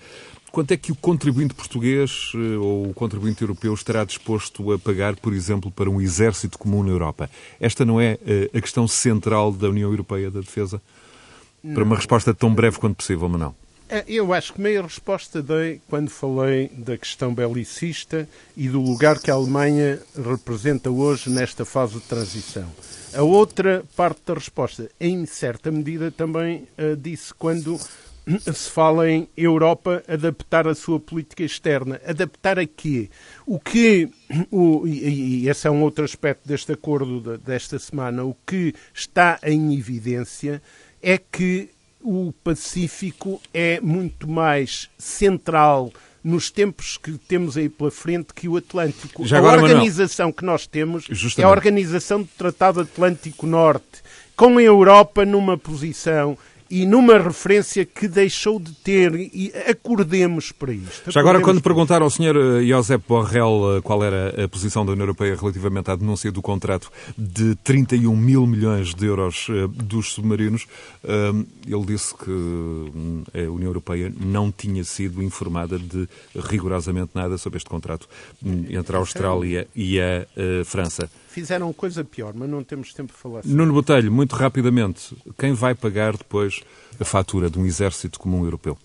[0.50, 5.32] quanto é que o contribuinte português ou o contribuinte europeu estará disposto a pagar, por
[5.32, 7.28] exemplo, para um exército comum na Europa?
[7.60, 8.18] Esta não é
[8.54, 10.80] a questão central da União Europeia da Defesa?
[11.62, 11.74] Não.
[11.74, 13.54] Para uma resposta tão breve quanto possível, Manuel.
[13.88, 19.20] É, eu acho que meia resposta dei quando falei da questão belicista e do lugar
[19.20, 22.66] que a Alemanha representa hoje nesta fase de transição.
[23.14, 27.78] A outra parte da resposta, em certa medida, também uh, disse quando
[28.52, 32.00] se fala em Europa adaptar a sua política externa.
[32.06, 33.08] Adaptar a quê?
[33.46, 34.08] O que,
[34.50, 39.38] o, e, esse é um outro aspecto deste acordo de, desta semana, o que está
[39.44, 40.60] em evidência
[41.00, 41.70] é que
[42.00, 48.56] o Pacífico é muito mais central nos tempos que temos aí pela frente que o
[48.56, 49.24] Atlântico.
[49.24, 51.40] Já a agora, organização Manuel, que nós temos justamente.
[51.40, 54.02] é a Organização do Tratado Atlântico Norte,
[54.36, 56.36] com a Europa numa posição
[56.70, 61.10] e numa referência que deixou de ter, e acordemos para isto.
[61.10, 62.36] Já agora, quando perguntaram ao Sr.
[62.36, 66.42] Eh, Josep Borrell eh, qual era a posição da União Europeia relativamente à denúncia do
[66.42, 70.66] contrato de 31 mil milhões de euros eh, dos submarinos,
[71.66, 77.68] ele disse que a União Europeia não tinha sido informada de rigorosamente nada sobre este
[77.68, 78.08] contrato
[78.44, 80.26] hum, entre a Austrália e a
[80.64, 85.14] França fizeram coisa pior, mas não temos tempo para falar sobre Nuno Botelho, muito rapidamente,
[85.38, 86.62] quem vai pagar depois
[86.98, 88.78] a fatura de um exército comum europeu?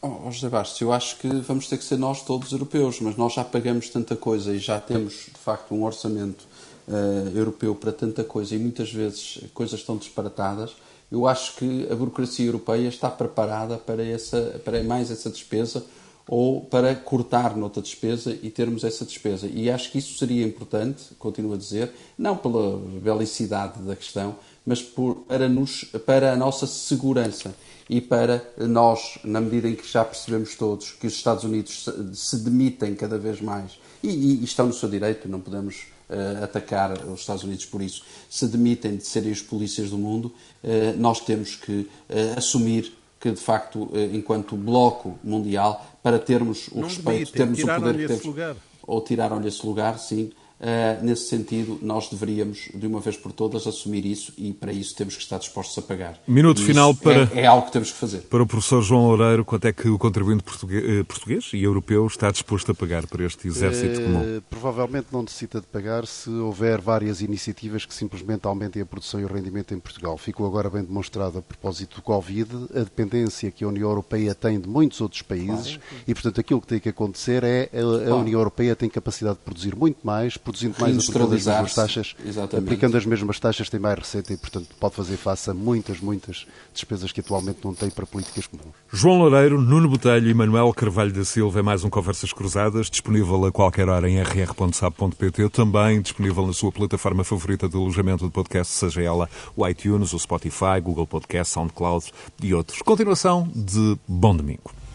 [0.00, 3.32] Oh, José Bastos, eu acho que vamos ter que ser nós todos europeus, mas nós
[3.32, 6.46] já pagamos tanta coisa e já temos, de facto, um orçamento
[6.86, 10.76] uh, europeu para tanta coisa e muitas vezes coisas tão disparatadas.
[11.10, 15.84] Eu acho que a burocracia europeia está preparada para, essa, para mais essa despesa
[16.28, 19.46] ou para cortar noutra despesa e termos essa despesa.
[19.46, 24.82] E acho que isso seria importante, continuo a dizer, não pela belicidade da questão, mas
[24.82, 27.54] por, para, nos, para a nossa segurança
[27.88, 32.16] e para nós, na medida em que já percebemos todos que os Estados Unidos se,
[32.16, 36.92] se demitem cada vez mais, e, e, estão no seu direito, não podemos uh, atacar
[37.06, 40.32] os Estados Unidos por isso, se demitem de serem os polícias do mundo,
[40.64, 42.92] uh, nós temos que uh, assumir
[43.26, 48.06] que, de facto, enquanto bloco mundial, para termos o não respeito, termos o poder que
[48.06, 48.24] temos.
[48.24, 48.56] Lugar.
[48.86, 50.30] Ou tiraram-lhe esse lugar, sim.
[50.58, 54.96] Uh, nesse sentido, nós deveríamos, de uma vez por todas, assumir isso e para isso
[54.96, 56.18] temos que estar dispostos a pagar.
[56.26, 57.28] Minuto e final para.
[57.34, 58.20] É, é, algo que temos que fazer.
[58.22, 62.06] Para o professor João Loureiro, quanto é que o contribuinte português, eh, português e europeu
[62.06, 64.42] está disposto a pagar para este exército uh, comum?
[64.48, 69.24] Provavelmente não necessita de pagar se houver várias iniciativas que simplesmente aumentem a produção e
[69.26, 70.16] o rendimento em Portugal.
[70.16, 74.58] Ficou agora bem demonstrado a propósito do Covid a dependência que a União Europeia tem
[74.58, 76.02] de muitos outros países claro.
[76.08, 79.44] e, portanto, aquilo que tem que acontecer é a, a União Europeia tem capacidade de
[79.44, 82.66] produzir muito mais produzindo mais, aplicando as mesmas taxas, Exatamente.
[82.66, 86.46] aplicando as mesmas taxas tem mais receita e, portanto, pode fazer face a muitas, muitas
[86.72, 88.68] despesas que atualmente não tem para políticas comuns.
[88.92, 93.44] João Loureiro, Nuno Botelho e Manuel Carvalho da Silva é mais um Conversas Cruzadas, disponível
[93.44, 98.72] a qualquer hora em rr.sab.pt, também disponível na sua plataforma favorita de alojamento de podcast,
[98.72, 102.06] seja ela o iTunes, o Spotify, Google Podcast, SoundCloud
[102.40, 102.80] e outros.
[102.82, 104.85] Continuação de Bom Domingo.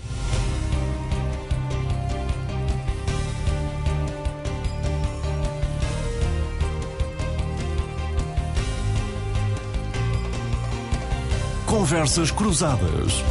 [11.72, 13.24] Conversas Cruzadas.